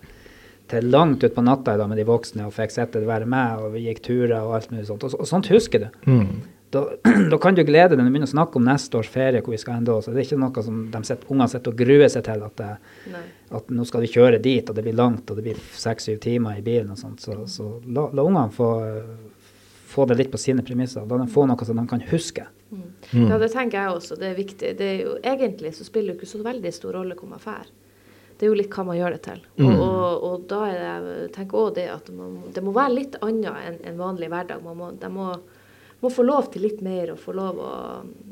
Til 0.72 0.88
langt 0.88 1.24
utpå 1.28 1.44
natta 1.44 1.76
da 1.80 1.88
med 1.90 2.00
de 2.00 2.08
voksne 2.08 2.48
og 2.48 2.56
fikk 2.56 2.72
sitte 2.72 3.04
være 3.04 3.28
med, 3.30 3.60
og 3.60 3.76
vi 3.76 3.86
gikk 3.90 4.02
turer 4.06 4.40
og 4.40 4.56
alt 4.56 4.72
mulig 4.72 4.88
sånt. 4.88 5.04
Og, 5.08 5.18
og 5.20 5.28
sånt 5.28 5.50
husker 5.52 5.84
du 5.84 6.12
mm. 6.12 6.30
da, 6.72 6.86
da 7.34 7.40
kan 7.44 7.58
du 7.58 7.64
glede 7.68 7.92
deg 7.92 8.00
når 8.00 8.08
du 8.08 8.14
begynner 8.16 8.30
å 8.30 8.34
snakke 8.36 8.60
om 8.60 8.70
neste 8.70 9.02
års 9.02 9.10
ferie, 9.12 9.42
hvor 9.44 9.56
vi 9.56 9.60
skal 9.60 9.82
ende. 9.82 9.98
Så 10.00 10.14
det 10.14 10.24
er 10.24 10.30
ikke 10.30 10.40
noe 10.40 10.64
som 10.64 10.80
ungene 10.88 11.50
sitter 11.52 11.74
og 11.74 11.84
gruer 11.84 12.08
seg 12.14 12.24
til, 12.30 12.46
at, 12.48 12.64
det, 12.64 13.20
at 13.60 13.76
nå 13.76 13.88
skal 13.90 14.06
vi 14.06 14.14
kjøre 14.14 14.40
dit, 14.44 14.64
og 14.64 14.78
det 14.78 14.86
blir 14.88 14.96
langt, 14.96 15.28
og 15.28 15.42
det 15.42 15.46
blir 15.50 15.68
seks-syv 15.84 16.22
timer 16.24 16.62
i 16.62 16.66
bilen 16.66 16.96
og 16.96 17.02
sånt. 17.02 17.26
Så, 17.26 17.36
så 17.52 17.68
la, 17.92 18.08
la 18.16 18.28
ungene 18.28 18.56
få, 18.56 18.72
få 19.92 20.08
det 20.08 20.22
litt 20.22 20.32
på 20.32 20.40
sine 20.40 20.64
premisser. 20.64 21.04
La 21.04 21.20
dem 21.20 21.32
få 21.32 21.50
noe 21.52 21.68
som 21.68 21.84
de 21.84 21.88
kan 21.92 22.08
huske. 22.14 22.48
Mm. 22.72 23.28
Ja, 23.28 23.38
det 23.42 23.52
tenker 23.52 23.82
jeg 23.82 24.00
også. 24.00 24.16
Det 24.16 24.30
er 24.30 24.40
viktig. 24.40 24.74
Det 24.80 24.88
er 24.88 25.00
jo, 25.04 25.20
egentlig 25.20 25.74
så 25.76 25.84
spiller 25.84 26.14
det 26.14 26.22
ikke 26.22 26.32
så 26.32 26.44
veldig 26.46 26.72
stor 26.76 26.96
rolle 26.96 27.18
hvor 27.20 27.32
man 27.34 27.44
drar. 27.44 27.68
Det 28.42 28.48
er 28.48 28.50
jo 28.50 28.58
litt 28.58 28.74
hva 28.74 28.84
man 28.88 28.98
gjør 28.98 29.14
det 29.14 29.22
til. 29.28 29.42
Og, 29.60 29.68
Mm. 29.70 29.80
og, 29.86 30.24
og 30.26 30.46
da 30.50 30.60
er 30.66 30.78
det, 30.82 31.12
jeg 31.22 31.32
tenker 31.36 31.58
også 31.60 31.76
det 31.76 31.84
at 31.94 32.08
man, 32.18 32.32
det 32.56 32.64
må 32.66 32.72
være 32.74 32.96
litt 32.96 33.16
annet 33.22 33.60
enn 33.68 33.76
en 33.92 34.00
vanlig 34.02 34.30
hverdag. 34.34 34.64
Man 34.66 34.78
må, 34.80 34.88
de 34.98 35.10
må, 35.14 35.28
må 36.02 36.10
få 36.10 36.26
lov 36.26 36.50
til 36.52 36.64
litt 36.66 36.82
mer 36.82 37.12
og 37.14 37.20
få 37.22 37.36
lov 37.38 37.60
å 37.62 37.72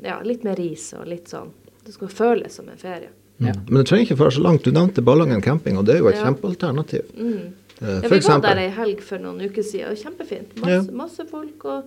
Ja, 0.02 0.16
litt 0.26 0.42
mer 0.42 0.56
ris 0.58 0.88
og 0.98 1.06
litt 1.06 1.30
sånn. 1.30 1.52
Det 1.86 1.94
skal 1.94 2.08
føles 2.10 2.58
som 2.58 2.68
en 2.68 2.76
ferie. 2.80 3.12
Ja. 3.38 3.54
Men 3.68 3.78
det 3.78 3.86
trenger 3.86 4.08
ikke 4.10 4.18
føre 4.24 4.34
så 4.34 4.42
langt. 4.42 4.64
Du 4.66 4.72
nevnte 4.74 5.00
Ballangen 5.06 5.40
camping, 5.40 5.78
og 5.78 5.86
det 5.86 5.94
er 5.94 5.98
jo 6.02 6.08
et 6.10 6.16
Ja. 6.18 6.24
kjempealternativ. 6.26 7.06
Mm. 7.14 7.52
Eh, 7.80 8.00
Ja, 8.02 8.08
vi 8.08 8.18
var 8.26 8.40
der 8.40 8.58
ei 8.58 8.68
helg 8.68 9.00
for 9.00 9.18
noen 9.18 9.40
uker 9.40 9.62
siden. 9.62 9.92
og 9.92 9.96
Kjempefint. 9.96 10.58
Ja. 10.58 10.82
Masse, 10.82 10.92
masse 10.92 11.24
folk 11.30 11.64
og 11.64 11.84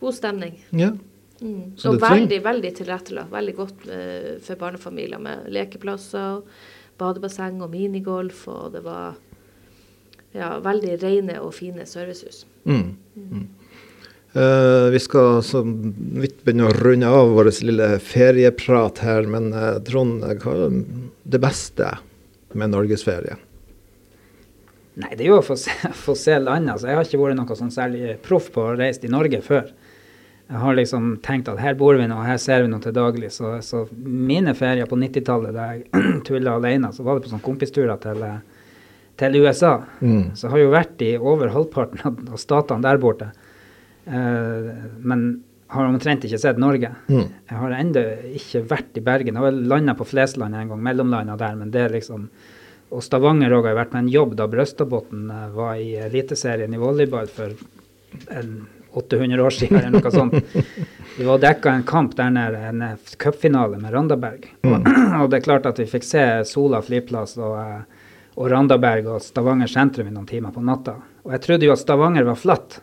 god 0.00 0.14
stemning. 0.14 0.54
Ja. 0.72 0.92
Mm. 1.42 1.76
Så 1.76 1.90
Og 1.92 2.00
veldig, 2.00 2.42
veldig 2.42 2.72
tilrettelagt. 2.74 3.30
Veldig 3.30 3.54
godt 3.56 3.84
uh, 3.86 4.38
for 4.40 4.56
barnefamilier 4.56 5.20
med 5.20 5.46
lekeplasser, 5.52 6.38
og 6.38 6.44
badebasseng 6.98 7.62
og 7.64 7.72
minigolf. 7.72 8.44
Og 8.50 8.74
det 8.74 8.82
var 8.86 9.16
ja, 10.36 10.56
veldig 10.64 10.98
rene 11.02 11.38
og 11.42 11.54
fine 11.56 11.86
servicehus. 11.88 12.44
Mm. 12.68 12.92
Mm. 13.16 13.46
Uh, 14.36 14.90
vi 14.92 15.00
skal 15.00 15.40
så 15.42 15.62
vidt 15.64 16.42
begynne 16.44 16.68
å 16.68 16.74
runde 16.76 17.08
av 17.08 17.32
vår 17.32 17.48
lille 17.64 17.94
ferieprat 18.04 19.00
her, 19.00 19.24
men 19.30 19.50
uh, 19.56 19.78
Trond, 19.86 20.20
hva 20.42 20.56
er 20.66 20.80
det 21.24 21.40
beste 21.42 21.94
med 22.52 22.74
norgesferie? 22.74 23.38
Nei, 24.98 25.12
det 25.14 25.24
er 25.24 25.30
jo 25.30 25.38
å 25.40 25.46
få 25.46 25.56
se, 25.58 25.72
få 26.04 26.16
se 26.18 26.36
landet. 26.36 26.74
Altså, 26.74 26.90
jeg 26.90 26.98
har 26.98 27.08
ikke 27.08 27.22
vært 27.22 27.38
noe 27.40 27.58
sånn 27.58 27.74
særlig 27.74 28.18
proff 28.24 28.50
på 28.54 28.66
å 28.66 28.76
reise 28.76 29.06
i 29.06 29.12
Norge 29.12 29.40
før. 29.44 29.70
Jeg 30.48 30.60
har 30.62 30.76
liksom 30.78 31.08
tenkt 31.20 31.48
at 31.52 31.58
her 31.60 31.74
bor 31.76 31.98
vi 31.98 32.06
nå, 32.08 32.22
her 32.24 32.38
ser 32.40 32.62
vi 32.64 32.70
noe 32.72 32.80
til 32.80 32.94
daglig. 32.96 33.28
Så, 33.34 33.58
så 33.64 33.82
mine 34.00 34.54
ferier 34.56 34.88
på 34.88 34.96
90-tallet 34.96 35.52
da 35.52 35.66
jeg 35.74 36.04
tulla 36.28 36.54
alene, 36.56 36.88
så 36.94 37.04
var 37.04 37.18
det 37.18 37.26
på 37.26 37.32
sånne 37.34 37.44
kompisturer 37.44 38.00
til, 38.00 38.22
eh, 38.24 38.70
til 39.20 39.36
USA. 39.42 39.74
Mm. 40.00 40.22
Så 40.32 40.46
jeg 40.46 40.54
har 40.54 40.62
jo 40.62 40.70
vært 40.72 41.04
i 41.04 41.10
over 41.20 41.52
halvparten 41.52 42.00
av, 42.08 42.38
statene 42.40 42.86
der 42.86 43.00
borte. 43.02 43.28
Eh, 44.08 44.70
men 45.04 45.26
har 45.68 45.90
omtrent 45.90 46.24
ikke 46.24 46.40
sett 46.40 46.60
Norge. 46.60 46.94
Mm. 47.12 47.26
Jeg 47.50 47.60
har 47.60 47.76
ennå 47.82 48.06
ikke 48.40 48.64
vært 48.70 48.96
i 48.96 49.04
Bergen. 49.04 49.36
Jeg 49.36 49.44
har 49.44 49.60
landa 49.74 49.92
på 49.98 50.08
Flesland 50.08 50.56
en 50.56 50.72
gang, 50.72 50.80
mellomlanda 50.88 51.36
der, 51.36 51.60
men 51.60 51.74
det 51.74 51.84
er 51.84 51.98
liksom 51.98 52.30
Og 52.88 53.02
Stavanger 53.04 53.52
òg 53.52 53.66
har 53.68 53.74
vært 53.76 53.90
med 53.92 54.06
en 54.06 54.08
jobb 54.08 54.30
da 54.38 54.46
Brøstadbotn 54.48 55.26
eh, 55.28 55.48
var 55.52 55.76
i 55.76 55.90
Eliteserien 56.06 56.72
i 56.72 56.78
volleyball 56.80 57.28
for 57.28 57.52
en 58.32 58.62
800 58.92 59.42
år 59.42 59.50
siden, 59.50 59.80
eller 59.80 60.00
noe 60.00 60.10
sånt. 60.10 60.34
Vi 61.18 61.26
var 61.26 61.40
dekka 61.42 61.72
en 61.74 61.84
kamp 61.86 62.16
der 62.16 62.30
nede, 62.30 62.60
en 62.70 62.82
eh, 62.82 62.96
cupfinale 63.18 63.78
med 63.78 63.92
Randaberg. 63.92 64.46
Og, 64.62 64.88
og 65.20 65.30
det 65.30 65.40
er 65.40 65.44
klart 65.44 65.66
at 65.66 65.80
vi 65.80 65.88
fikk 65.90 66.06
se 66.06 66.24
Sola 66.48 66.80
flyplass 66.84 67.36
og, 67.40 67.56
eh, 67.58 68.10
og 68.38 68.50
Randaberg 68.52 69.10
og 69.14 69.22
Stavanger 69.24 69.70
sentrum 69.70 70.08
i 70.08 70.14
noen 70.14 70.28
timer 70.28 70.54
på 70.54 70.62
natta. 70.64 70.94
Og 71.26 71.34
jeg 71.34 71.44
trodde 71.44 71.68
jo 71.68 71.74
at 71.74 71.82
Stavanger 71.82 72.28
var 72.28 72.38
flatt. 72.38 72.80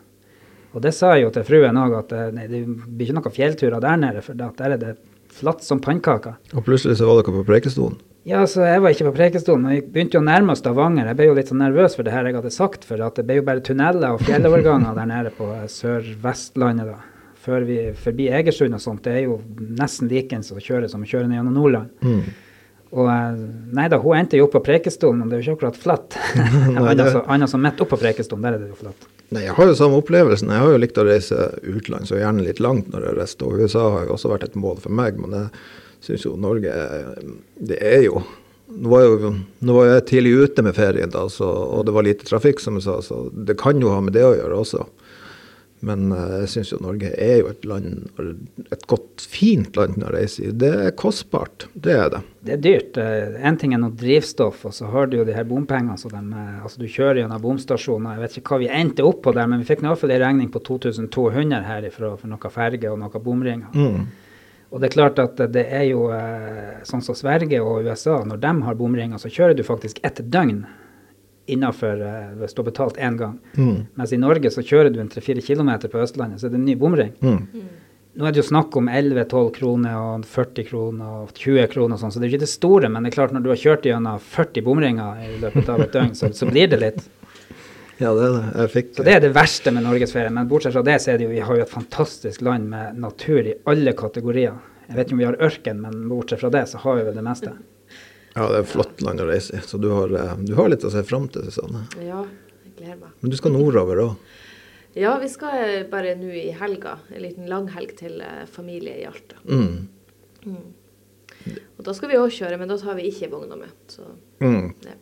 Og 0.76 0.82
det 0.84 0.92
sa 0.92 1.14
jeg 1.16 1.24
jo 1.24 1.32
til 1.32 1.46
fruen 1.48 1.78
òg, 1.80 1.96
at 2.02 2.12
eh, 2.12 2.32
nei, 2.36 2.48
det 2.52 2.62
blir 2.66 3.08
ikke 3.08 3.18
noen 3.18 3.38
fjellturer 3.38 3.80
der 3.82 4.02
nede, 4.02 4.24
for 4.24 4.36
der 4.36 4.76
er 4.76 4.82
det 4.82 4.96
flatt 5.36 5.64
som 5.64 5.80
pannkaker. 5.80 6.36
Og 6.52 6.64
plutselig 6.66 6.98
så 7.00 7.08
var 7.08 7.22
dere 7.22 7.38
på 7.38 7.46
Preikestolen. 7.48 7.96
Ja, 8.26 8.40
så 8.50 8.64
jeg 8.66 8.80
var 8.82 8.90
ikke 8.90 9.06
på 9.06 9.12
Preikestolen, 9.14 9.68
vi 9.70 9.82
begynte 9.86 10.16
jo 10.18 10.22
å 10.24 10.26
nærme 10.26 10.56
Stavanger. 10.58 11.06
Jeg 11.12 11.18
ble 11.20 11.28
jo 11.28 11.34
litt 11.36 11.50
sånn 11.52 11.60
nervøs 11.62 11.94
for 11.94 12.02
det 12.06 12.10
her 12.14 12.26
jeg 12.26 12.34
hadde 12.34 12.50
sagt, 12.50 12.86
for 12.88 12.98
at 13.06 13.14
det 13.20 13.24
ble 13.28 13.36
jo 13.38 13.44
bare 13.46 13.62
tunneler 13.62 14.16
og 14.16 14.24
fjelloverganger 14.26 14.96
der 14.98 15.06
nede 15.12 15.30
på 15.36 15.46
Sør-Vestlandet, 15.70 16.88
da. 16.90 16.96
Før 17.46 17.62
vi 17.68 17.76
forbi 17.94 18.26
Egersund 18.34 18.74
og 18.74 18.82
sånt. 18.82 19.04
Det 19.06 19.12
er 19.14 19.22
jo 19.28 19.36
nesten 19.78 20.08
likens 20.10 20.50
å 20.50 20.58
kjøre 20.58 20.88
som 20.90 21.04
å 21.04 21.06
kjøre 21.06 21.28
ned 21.30 21.38
gjennom 21.38 21.54
Nordland. 21.54 21.92
Mm. 22.02 22.24
Og 22.96 23.10
eh, 23.12 23.38
nei 23.78 23.86
da, 23.92 24.00
hun 24.02 24.18
endte 24.18 24.40
jo 24.40 24.48
opp 24.48 24.56
på 24.56 24.64
Preikestolen, 24.66 25.20
men 25.22 25.30
det 25.30 25.38
er 25.38 25.44
jo 25.44 25.54
ikke 25.54 25.60
akkurat 25.60 25.78
flatt. 25.78 26.18
Annet 26.74 26.98
det- 26.98 27.12
som- 27.14 27.46
som 27.54 27.62
midt 27.62 27.84
opp 27.86 27.92
på 27.94 28.00
Preikestolen, 28.02 28.42
der 28.48 28.58
er 28.58 28.64
det 28.64 28.72
jo 28.74 28.80
flatt. 28.82 29.06
Nei, 29.30 29.44
jeg 29.46 29.54
har 29.54 29.70
jo 29.70 29.78
samme 29.78 30.02
opplevelsen. 30.02 30.50
Jeg 30.50 30.64
har 30.66 30.74
jo 30.74 30.82
likt 30.82 30.98
å 30.98 31.06
reise 31.06 31.46
utenlands, 31.62 32.10
og 32.10 32.18
gjerne 32.18 32.42
litt 32.46 32.58
langt 32.62 32.90
når 32.90 33.06
jeg 33.12 33.16
reiser 33.20 33.46
Og 33.46 33.62
USA 33.62 33.86
har 33.94 34.04
jo 34.10 34.14
også 34.18 34.30
vært 34.34 34.44
et 34.50 34.58
mål 34.58 34.82
for 34.82 34.94
meg, 34.98 35.18
men 35.22 35.38
jeg 35.38 35.48
syns 36.06 36.26
jo 36.26 36.34
Norge 36.40 36.72
Det 37.56 37.78
er 37.82 38.04
jo 38.06 38.22
nå 38.66 38.90
var, 38.90 39.04
jo 39.06 39.30
nå 39.62 39.74
var 39.76 39.86
jeg 39.86 40.06
tidlig 40.10 40.32
ute 40.42 40.62
med 40.66 40.74
ferien, 40.74 41.10
da, 41.12 41.28
så, 41.30 41.46
og 41.46 41.84
det 41.86 41.94
var 41.94 42.06
lite 42.06 42.26
trafikk, 42.26 42.58
som 42.60 42.78
jeg 42.78 42.86
sa, 42.88 42.98
så 43.04 43.26
det 43.30 43.54
kan 43.60 43.78
jo 43.78 43.92
ha 43.94 44.00
med 44.02 44.16
det 44.16 44.24
å 44.26 44.34
gjøre 44.34 44.58
også. 44.58 44.86
Men 45.86 46.08
eh, 46.12 46.34
jeg 46.42 46.50
syns 46.54 46.72
jo 46.72 46.78
Norge 46.82 47.10
er 47.20 47.42
jo 47.42 47.50
et 47.50 47.66
land, 47.68 48.08
et 48.72 48.86
godt, 48.90 49.22
fint 49.28 49.76
land 49.76 50.02
å 50.02 50.10
reise 50.14 50.48
i. 50.48 50.52
Det 50.56 50.70
er 50.86 50.94
kostbart, 50.98 51.68
det 51.74 51.94
er 51.94 52.12
det. 52.14 52.22
Det 52.46 52.54
er 52.56 52.62
dyrt. 52.64 53.00
Én 53.38 53.58
ting 53.60 53.74
er 53.76 53.82
noe 53.82 53.94
drivstoff, 53.94 54.64
og 54.68 54.74
så 54.74 54.88
har 54.92 55.10
du 55.10 55.18
jo 55.20 55.26
de 55.28 55.36
her 55.36 55.46
bompengene. 55.48 55.98
Så 56.00 56.10
de, 56.12 56.22
eh, 56.22 56.60
altså 56.62 56.82
du 56.82 56.88
kjører 56.88 57.22
gjennom 57.22 57.42
bomstasjoner. 57.44 58.16
Jeg 58.16 58.24
vet 58.24 58.38
ikke 58.40 58.56
hva 58.56 58.62
vi 58.64 58.72
endte 58.82 59.06
opp 59.06 59.22
på 59.26 59.34
der, 59.36 59.50
men 59.52 59.62
vi 59.62 59.68
fikk 59.68 59.84
i 59.84 59.90
hvert 59.90 60.02
fall 60.02 60.16
en 60.16 60.22
regning 60.24 60.52
på 60.54 60.64
2200 60.72 61.66
herifra 61.68 62.14
for 62.16 62.32
noe 62.32 62.54
ferge 62.54 62.92
og 62.92 63.02
noe 63.02 63.22
bomringer. 63.22 63.76
Mm. 63.76 64.06
Og 64.74 64.82
det 64.82 64.88
er 64.88 64.96
klart 64.96 65.20
at 65.22 65.38
det 65.54 65.62
er 65.70 65.84
jo 65.88 66.08
eh, 66.14 66.82
sånn 66.86 67.04
som 67.04 67.16
Sverige 67.16 67.62
og 67.62 67.86
USA, 67.86 68.18
når 68.26 68.42
de 68.42 68.52
har 68.66 68.78
bomringer, 68.78 69.20
så 69.22 69.30
kjører 69.30 69.54
du 69.54 69.62
faktisk 69.66 70.00
ett 70.06 70.18
døgn 70.32 70.64
innafor 71.46 72.02
eh, 72.02 72.30
hvis 72.40 72.54
du 72.54 72.62
har 72.62 72.70
betalt 72.70 72.98
én 72.98 73.18
gang. 73.20 73.38
Mm. 73.54 73.86
Mens 73.94 74.12
i 74.12 74.20
Norge 74.20 74.50
så 74.50 74.64
kjører 74.66 74.90
du 74.90 75.00
en 75.02 75.10
3-4 75.12 75.44
km 75.46 75.70
på 75.86 76.02
Østlandet, 76.02 76.42
så 76.42 76.48
er 76.48 76.56
det 76.56 76.60
en 76.60 76.66
ny 76.66 76.74
bomring. 76.80 77.12
Mm. 77.22 77.68
Nå 78.16 78.24
er 78.24 78.32
det 78.32 78.40
jo 78.40 78.48
snakk 78.48 78.76
om 78.80 78.88
11-12 78.88 79.50
kroner 79.58 79.96
og 80.00 80.26
40 80.26 80.66
kroner 80.70 81.16
og 81.20 81.34
20 81.36 81.68
kroner 81.72 81.98
og 81.98 82.00
sånn, 82.00 82.14
så 82.14 82.18
det 82.18 82.26
er 82.26 82.30
jo 82.30 82.38
ikke 82.38 82.46
det 82.46 82.54
store, 82.54 82.90
men 82.90 83.04
det 83.04 83.12
er 83.12 83.18
klart 83.18 83.34
når 83.36 83.44
du 83.44 83.50
har 83.52 83.60
kjørt 83.60 83.86
gjennom 83.86 84.22
40 84.32 84.64
bomringer 84.66 85.20
i 85.26 85.34
løpet 85.42 85.68
av 85.68 85.84
et 85.84 85.92
døgn, 85.92 86.14
så, 86.16 86.32
så 86.34 86.48
blir 86.48 86.70
det 86.72 86.80
litt. 86.80 87.04
Ja, 87.98 88.10
det 88.12 88.24
er 88.26 88.32
det. 88.34 88.40
Jeg 88.60 88.70
fikk 88.74 88.88
Så 88.98 89.04
det 89.06 89.12
er 89.16 89.20
det 89.24 89.30
verste 89.36 89.72
med 89.72 89.86
norgesferie. 89.86 90.30
Men 90.36 90.48
bortsett 90.50 90.74
fra 90.76 90.82
det, 90.84 90.98
så 91.00 91.12
er 91.14 91.18
det 91.20 91.24
jo 91.28 91.30
vi 91.32 91.40
har 91.48 91.56
jo 91.56 91.64
et 91.64 91.72
fantastisk 91.72 92.42
land 92.44 92.68
med 92.68 92.98
natur 93.00 93.46
i 93.48 93.54
alle 93.72 93.94
kategorier. 93.96 94.58
Jeg 94.86 94.98
vet 94.98 95.06
ikke 95.08 95.16
om 95.16 95.22
vi 95.22 95.28
har 95.30 95.38
ørken, 95.48 95.80
men 95.82 96.02
bortsett 96.10 96.42
fra 96.44 96.50
det, 96.52 96.66
så 96.70 96.78
har 96.84 96.98
vi 97.00 97.06
vel 97.08 97.16
det 97.16 97.24
meste. 97.26 97.54
Ja, 98.36 98.48
det 98.50 98.58
er 98.58 98.60
et 98.66 98.68
flott 98.68 99.00
land 99.00 99.22
å 99.24 99.26
reise 99.30 99.56
i, 99.56 99.62
så 99.64 99.80
du 99.80 99.88
har, 99.94 100.12
eh, 100.12 100.34
du 100.44 100.52
har 100.58 100.68
litt 100.68 100.84
å 100.84 100.90
se 100.92 101.02
fram 101.08 101.24
til, 101.32 101.46
Susanne. 101.48 101.86
Ja, 102.04 102.20
jeg 102.66 102.74
gleder 102.76 102.98
meg. 103.00 103.14
Men 103.22 103.32
du 103.32 103.36
skal 103.40 103.54
nordover 103.56 104.02
òg. 104.04 104.16
Ja, 104.96 105.14
vi 105.20 105.28
skal 105.32 105.56
eh, 105.64 105.86
bare 105.88 106.12
nå 106.20 106.28
i 106.36 106.50
helga, 106.56 106.98
en 107.12 107.22
liten 107.24 107.48
langhelg 107.48 107.96
til 107.96 108.20
eh, 108.20 108.44
familie 108.52 109.00
i 109.00 109.06
Alta. 109.08 109.40
Mm. 109.48 109.88
Og 111.78 111.82
da 111.84 111.94
skal 111.96 112.12
vi 112.12 112.20
òg 112.20 112.28
kjøre, 112.32 112.58
men 112.60 112.68
da 112.68 112.76
tar 112.80 112.96
vi 113.00 113.08
ikke 113.10 113.32
vogna 113.32 113.56
med. 113.56 113.72
Så 113.88 114.04
Mm. 114.44 114.74
ja. 114.84 114.92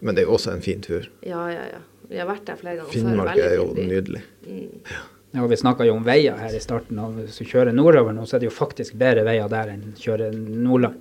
Men 0.00 0.14
det 0.16 0.22
er 0.22 0.26
jo 0.30 0.36
også 0.38 0.54
en 0.54 0.62
fin 0.64 0.80
tur. 0.80 1.06
ja, 1.22 1.44
ja. 1.52 1.64
ja. 1.76 1.80
Vi 2.10 2.18
har 2.18 2.26
vært 2.26 2.44
der 2.48 2.58
flere 2.58 2.80
ganger 2.80 2.92
Finnmark 2.92 3.38
er 3.38 3.56
jo 3.56 3.68
fin 3.74 3.88
nydelig. 3.90 4.22
nydelig. 4.46 4.82
Ja, 5.30 5.44
og 5.44 5.50
Vi 5.52 5.58
snakka 5.60 5.86
jo 5.86 5.94
om 5.94 6.04
veier 6.04 6.38
her 6.42 6.54
i 6.56 6.62
starten. 6.62 6.98
og 6.98 7.14
Hvis 7.20 7.38
du 7.38 7.46
kjører 7.46 7.74
nordover 7.76 8.14
nå, 8.16 8.26
så 8.26 8.36
er 8.36 8.42
det 8.42 8.50
jo 8.50 8.54
faktisk 8.56 8.96
bedre 8.98 9.22
veier 9.28 9.50
der 9.52 9.70
enn 9.76 9.92
kjøre 9.94 10.32
Nordland. 10.34 10.98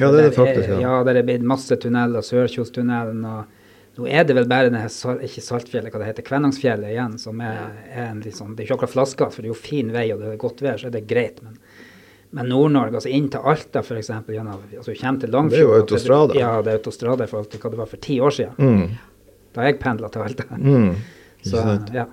Ja, 0.00 0.10
det 0.10 0.24
er 0.24 0.28
det 0.28 0.34
faktisk. 0.34 0.68
Ja. 0.72 0.80
Ja, 0.82 0.94
der 1.06 1.20
er 1.20 1.26
blitt 1.28 1.44
masse 1.46 1.76
tunneler, 1.78 2.24
Sørkjostunnelen 2.26 3.22
og 3.30 3.60
Nå 3.94 4.08
er 4.10 4.24
det 4.26 4.34
vel 4.34 4.48
bare 4.50 4.72
det 4.74 4.80
her, 4.82 5.20
ikke 5.22 5.38
Saltfjellet, 5.38 5.92
hva 5.94 6.00
det 6.02 6.08
heter, 6.08 6.24
Kvænangsfjellet 6.26 6.90
igjen, 6.90 7.12
som 7.22 7.38
er, 7.38 7.60
er 7.92 8.08
en 8.08 8.24
litt 8.24 8.34
sånn 8.34 8.56
Det 8.56 8.64
er 8.64 8.66
ikke 8.66 8.78
akkurat 8.80 8.90
flaska, 8.96 9.28
for 9.30 9.38
det 9.38 9.46
er 9.46 9.52
jo 9.52 9.58
fin 9.60 9.92
vei 9.94 10.08
og 10.10 10.18
det 10.18 10.32
er 10.32 10.40
godt 10.42 10.64
vær, 10.66 10.80
så 10.82 10.88
er 10.88 10.96
det 10.96 11.04
greit. 11.06 11.38
Men, 11.46 11.60
men 12.34 12.50
Nord-Norge, 12.50 12.98
altså 12.98 13.12
inn 13.14 13.28
til 13.30 13.46
Alta 13.46 13.84
f.eks., 13.84 14.10
altså 14.10 14.24
Det 14.26 15.60
er 15.60 15.62
jo 15.62 15.76
autostrada. 15.78 16.34
Ja, 16.34 16.56
det 16.58 16.72
er 16.72 16.80
autostrada 16.80 17.22
i 17.22 17.30
forhold 17.30 17.52
til 17.52 17.62
hva 17.62 17.70
det 17.70 17.82
var 17.84 17.92
for 17.94 18.02
ti 18.02 18.18
år 18.18 18.34
siden. 18.34 18.58
Mm. 18.58 19.13
Da 19.54 19.64
jeg 19.68 19.78
pendla 19.82 20.08
til 20.12 20.24
Alta. 20.24 20.46
Mm. 20.58 20.94
Så, 21.48 21.60
ja. 21.94 22.06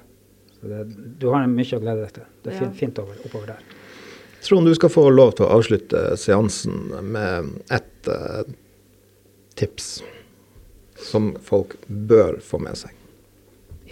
Så 0.59 0.67
det, 0.69 0.81
du 1.21 1.29
har 1.33 1.47
mye 1.49 1.77
å 1.77 1.81
glede 1.81 2.03
deg 2.05 2.15
til. 2.19 2.25
Det 2.45 2.53
er 2.53 2.65
Ja. 2.67 2.71
fint, 2.77 2.99
over, 3.01 3.17
oppover 3.25 3.53
der. 3.55 3.61
Trond, 4.41 4.65
du 4.67 4.73
skal 4.75 4.89
få 4.89 5.03
lov 5.13 5.35
til 5.37 5.45
å 5.45 5.53
avslutte 5.57 6.01
seansen 6.17 6.89
med 7.13 7.49
ett 7.71 8.09
uh, 8.09 8.41
tips 9.57 10.01
som 11.01 11.31
folk 11.45 11.75
bør 11.87 12.39
få 12.45 12.59
med 12.61 12.77
seg. 12.77 12.93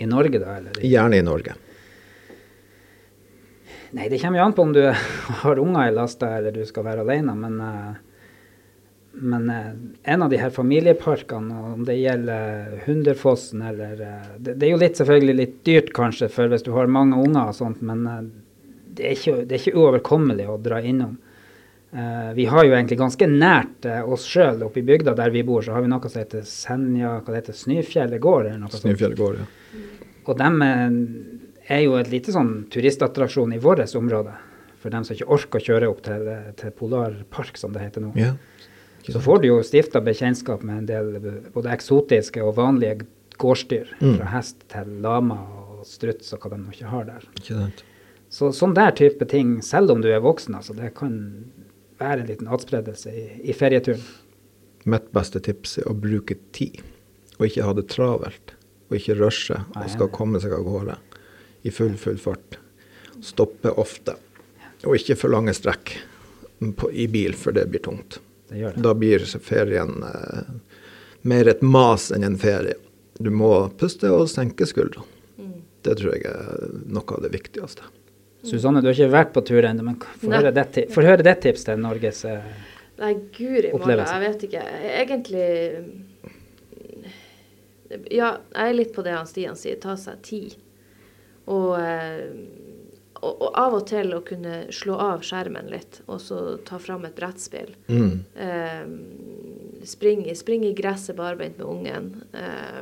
I 0.02 0.08
Norge, 0.10 0.40
da? 0.42 0.58
Eller? 0.58 0.78
Gjerne 0.86 1.20
i 1.20 1.26
Norge. 1.26 1.54
Nei, 3.98 4.06
det 4.10 4.20
kommer 4.22 4.40
jo 4.40 4.46
an 4.46 4.54
på 4.58 4.66
om 4.68 4.74
du 4.76 4.84
har 5.42 5.62
unger 5.62 5.90
i 5.90 5.96
lasta 5.96 6.36
eller 6.38 6.54
du 6.54 6.62
skal 6.70 6.86
være 6.86 7.06
alene. 7.06 7.34
Men, 7.38 7.58
eh, 7.62 7.94
men 9.12 9.50
eh, 9.50 9.72
en 10.04 10.22
av 10.22 10.30
de 10.30 10.38
her 10.38 10.50
familieparkene, 10.50 11.62
om 11.74 11.86
det 11.86 11.98
gjelder 12.00 12.84
Hunderfossen 12.86 13.62
eller 13.62 14.02
eh, 14.02 14.28
det, 14.38 14.54
det 14.54 14.68
er 14.68 14.76
jo 14.76 14.82
litt 14.84 15.00
selvfølgelig 15.00 15.36
litt 15.36 15.56
dyrt 15.66 15.90
kanskje 15.96 16.30
for 16.34 16.52
hvis 16.52 16.66
du 16.66 16.72
har 16.76 16.92
mange 16.92 17.18
unger 17.18 17.50
og 17.50 17.58
sånt, 17.58 17.82
men 17.86 18.06
eh, 18.08 18.22
det 19.00 19.08
er 19.08 19.18
ikke, 19.18 19.36
det 19.48 19.56
er 19.56 19.64
ikke 19.64 19.82
uoverkommelig 19.82 20.46
å 20.50 20.60
dra 20.62 20.82
innom. 20.84 21.18
Uh, 21.90 22.30
vi 22.38 22.44
har 22.46 22.68
jo 22.68 22.74
egentlig 22.76 23.00
ganske 23.00 23.26
nært 23.26 23.86
uh, 23.90 24.04
oss 24.14 24.28
sjøl 24.30 24.60
oppe 24.68 24.78
i 24.78 24.86
bygda 24.86 25.16
der 25.18 25.32
vi 25.34 25.42
bor, 25.48 25.64
så 25.66 25.74
har 25.74 25.82
vi 25.82 25.90
noe 25.90 26.12
som 26.12 26.22
heter 26.22 26.44
Senja, 26.46 27.16
hva 27.16 27.34
det 27.34 27.40
heter, 27.40 27.56
Snøfjellet 27.58 28.22
gård 28.22 28.44
eller 28.44 28.60
noe 28.62 28.70
sånt. 28.70 28.84
Snøfjell 28.84 29.16
ja. 29.18 29.48
Og 30.30 30.38
de 30.38 30.50
er 31.66 31.82
jo 31.82 31.96
et 31.98 32.12
lite 32.12 32.36
sånn 32.36 32.52
turistattraksjon 32.70 33.56
i 33.58 33.62
vårt 33.64 33.96
område. 33.98 34.36
For 34.84 34.94
dem 34.94 35.08
som 35.08 35.18
ikke 35.18 35.32
orker 35.34 35.58
å 35.58 35.66
kjøre 35.66 35.90
opp 35.90 36.04
til, 36.06 36.30
til 36.62 36.76
Polarpark, 36.78 37.58
som 37.58 37.74
det 37.74 37.88
heter 37.88 38.06
nå. 38.06 38.14
ja. 38.20 38.36
Så 39.14 39.22
får 39.24 39.42
du 39.42 39.48
jo 39.50 39.60
stifta 39.66 40.02
bekjentskap 40.04 40.64
med 40.66 40.84
en 40.84 40.90
del 40.90 41.32
både 41.54 41.72
eksotiske 41.74 42.44
og 42.44 42.58
vanlige 42.60 43.06
gårdsdyr. 43.40 43.96
Mm. 44.02 44.18
Fra 44.20 44.32
hest 44.36 44.66
til 44.72 44.92
lama 45.04 45.40
og 45.40 45.88
struts 45.88 46.34
og 46.36 46.44
hva 46.44 46.54
de 46.54 46.62
nå 46.62 46.76
ikke 46.76 46.92
har 46.92 47.08
der. 47.08 47.26
Ikke 47.40 47.56
sant? 47.56 47.84
Så 48.30 48.52
sånn 48.54 48.76
der 48.78 48.94
type 48.94 49.26
ting, 49.26 49.58
selv 49.66 49.96
om 49.96 50.04
du 50.04 50.10
er 50.12 50.22
voksen, 50.22 50.60
altså, 50.60 50.76
det 50.78 50.92
kan 51.00 51.16
være 52.00 52.24
en 52.24 52.30
liten 52.30 52.52
atspredelse 52.52 53.10
i, 53.10 53.26
i 53.50 53.56
ferieturen. 53.58 54.04
Mitt 54.90 55.10
beste 55.16 55.42
tips 55.44 55.80
er 55.82 55.90
å 55.90 55.98
bruke 55.98 56.38
tid, 56.56 56.80
og 57.40 57.48
ikke 57.50 57.66
ha 57.66 57.74
det 57.76 57.88
travelt. 57.92 58.54
Og 58.90 58.98
ikke 58.98 59.18
rushe 59.20 59.58
og 59.78 59.90
skal 59.92 60.10
komme 60.14 60.40
seg 60.42 60.54
av 60.56 60.64
gårde 60.66 60.96
i 61.68 61.74
full, 61.74 61.94
full 62.00 62.18
fart. 62.22 62.58
Stoppe 63.26 63.74
ofte. 63.82 64.16
Og 64.88 64.96
ikke 64.98 65.18
for 65.20 65.34
lange 65.34 65.54
strekk 65.54 65.94
på, 66.80 66.90
i 66.90 67.06
bil, 67.12 67.36
for 67.38 67.56
det 67.56 67.68
blir 67.70 67.84
tungt. 67.86 68.18
Det 68.50 68.60
gjør 68.60 68.76
det. 68.76 68.84
Da 68.86 68.94
blir 68.98 69.26
ferien 69.46 70.04
eh, 70.04 70.52
mer 71.30 71.52
et 71.52 71.62
mas 71.62 72.10
enn 72.16 72.26
en 72.26 72.38
ferie. 72.40 72.76
Du 73.20 73.30
må 73.36 73.54
puste 73.80 74.10
og 74.16 74.30
senke 74.32 74.68
skuldrene. 74.70 75.06
Det 75.84 75.96
tror 75.96 76.16
jeg 76.16 76.26
er 76.28 76.74
noe 76.92 77.16
av 77.16 77.24
det 77.24 77.32
viktigste. 77.32 77.86
Susanne, 78.44 78.82
du 78.82 78.90
har 78.90 78.96
ikke 78.96 79.12
vært 79.12 79.32
på 79.36 79.44
tur 79.48 79.66
ennå, 79.68 79.84
men 79.84 79.98
få 80.00 80.32
høre 80.32 80.52
høre 81.08 81.24
ditt 81.28 81.42
tips 81.44 81.66
til 81.68 81.82
Norges 81.84 82.24
eh, 82.28 82.46
Nei, 83.00 83.14
guri 83.36 83.72
malla, 83.72 84.04
jeg 84.04 84.22
vet 84.26 84.42
ikke. 84.48 84.64
Egentlig 84.92 85.48
Ja, 88.12 88.34
jeg 88.54 88.66
er 88.66 88.76
litt 88.76 88.92
på 88.96 89.04
det 89.08 89.16
han 89.16 89.28
Stian 89.28 89.56
sier, 89.60 89.80
ta 89.82 89.96
seg 90.00 90.20
tid. 90.24 90.58
Og, 91.50 91.80
eh, 91.80 92.28
og, 93.22 93.42
og 93.42 93.58
av 93.60 93.74
og 93.80 93.86
til 93.90 94.14
å 94.16 94.22
kunne 94.26 94.66
slå 94.76 94.96
av 95.02 95.22
skjermen 95.26 95.70
litt, 95.72 96.02
og 96.08 96.20
så 96.24 96.40
ta 96.66 96.80
fram 96.80 97.06
et 97.06 97.16
brettspill. 97.18 97.74
Mm. 97.88 98.20
Eh, 98.36 99.86
spring, 99.88 100.26
i- 100.30 100.36
spring 100.36 100.64
i 100.68 100.74
gresset 100.78 101.16
barbeint 101.20 101.58
med 101.58 101.68
ungen. 101.68 102.10
Eh, 102.34 102.82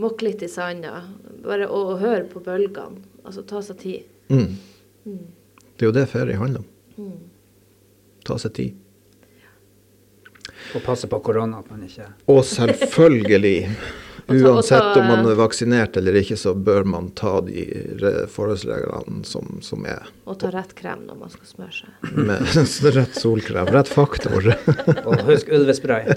Mokk 0.00 0.22
litt 0.24 0.40
i 0.42 0.48
sanda. 0.48 1.02
Bare 1.44 1.66
å, 1.68 1.80
å 1.92 1.96
høre 2.00 2.24
på 2.24 2.40
bølgene. 2.40 3.02
Altså 3.24 3.42
ta 3.44 3.60
seg 3.60 3.76
tid. 3.82 4.04
Mm. 4.32 4.54
Det 5.76 5.84
er 5.84 5.90
jo 5.90 5.92
det 5.92 6.06
ferie 6.08 6.38
handler 6.40 6.62
om. 6.96 7.10
Ta 8.24 8.38
seg 8.40 8.54
tid. 8.56 8.78
Og 10.76 10.82
passe 10.86 11.08
på 11.10 11.18
korona, 11.24 11.58
at 11.60 11.68
man 11.72 11.82
ikke 11.84 12.06
Og 12.32 12.40
selvfølgelig, 12.46 13.68
uansett 14.30 14.96
om 14.96 15.06
man 15.10 15.26
er 15.28 15.38
vaksinert 15.38 15.98
eller 16.00 16.18
ikke, 16.20 16.38
så 16.38 16.54
bør 16.54 16.86
man 16.88 17.10
ta 17.18 17.38
de 17.46 17.64
forholdsreglene 18.30 19.24
som, 19.28 19.58
som 19.64 19.84
er. 19.88 20.08
Og 20.30 20.38
ta 20.40 20.52
rett 20.54 20.74
krem 20.78 21.04
når 21.08 21.20
man 21.24 21.32
skal 21.34 21.50
smøre 21.50 21.74
seg. 21.74 22.14
Med 22.16 22.38
rett 22.98 23.18
solkrem, 23.18 23.72
rett 23.74 23.90
faktor. 23.90 24.52
Og 25.08 25.26
husk 25.30 25.52
ulvespray. 25.54 26.08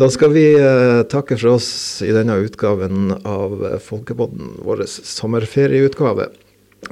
Da 0.00 0.06
skal 0.08 0.30
vi 0.32 0.44
eh, 0.56 1.02
takke 1.12 1.36
for 1.36 1.58
oss 1.58 2.00
i 2.00 2.12
denne 2.14 2.38
utgaven 2.40 3.10
av 3.20 3.66
eh, 3.68 3.74
Folkepodden, 3.84 4.54
vår 4.64 4.86
sommerferieutgave. 4.88 6.30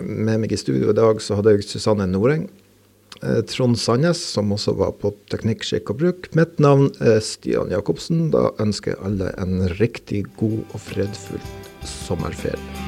Med 0.02 0.42
meg 0.42 0.52
i 0.52 0.58
studio 0.60 0.90
i 0.92 0.96
dag 0.98 1.22
så 1.24 1.38
hadde 1.38 1.54
jeg 1.54 1.64
Susanne 1.64 2.04
Noreng. 2.10 2.50
Eh, 3.22 3.40
Trond 3.50 3.78
Sandnes, 3.80 4.20
som 4.34 4.52
også 4.54 4.76
var 4.78 4.94
på 5.00 5.12
Teknikk, 5.32 5.66
skikk 5.66 5.94
og 5.94 6.02
bruk. 6.02 6.30
Mitt 6.38 6.60
navn 6.62 6.90
er 7.04 7.22
Stian 7.24 7.72
Jacobsen. 7.74 8.28
Da 8.34 8.48
ønsker 8.62 8.94
jeg 8.94 9.04
alle 9.10 9.32
en 9.40 9.66
riktig 9.78 10.26
god 10.40 10.60
og 10.72 10.86
fredfull 10.90 11.42
sommerferie. 11.86 12.87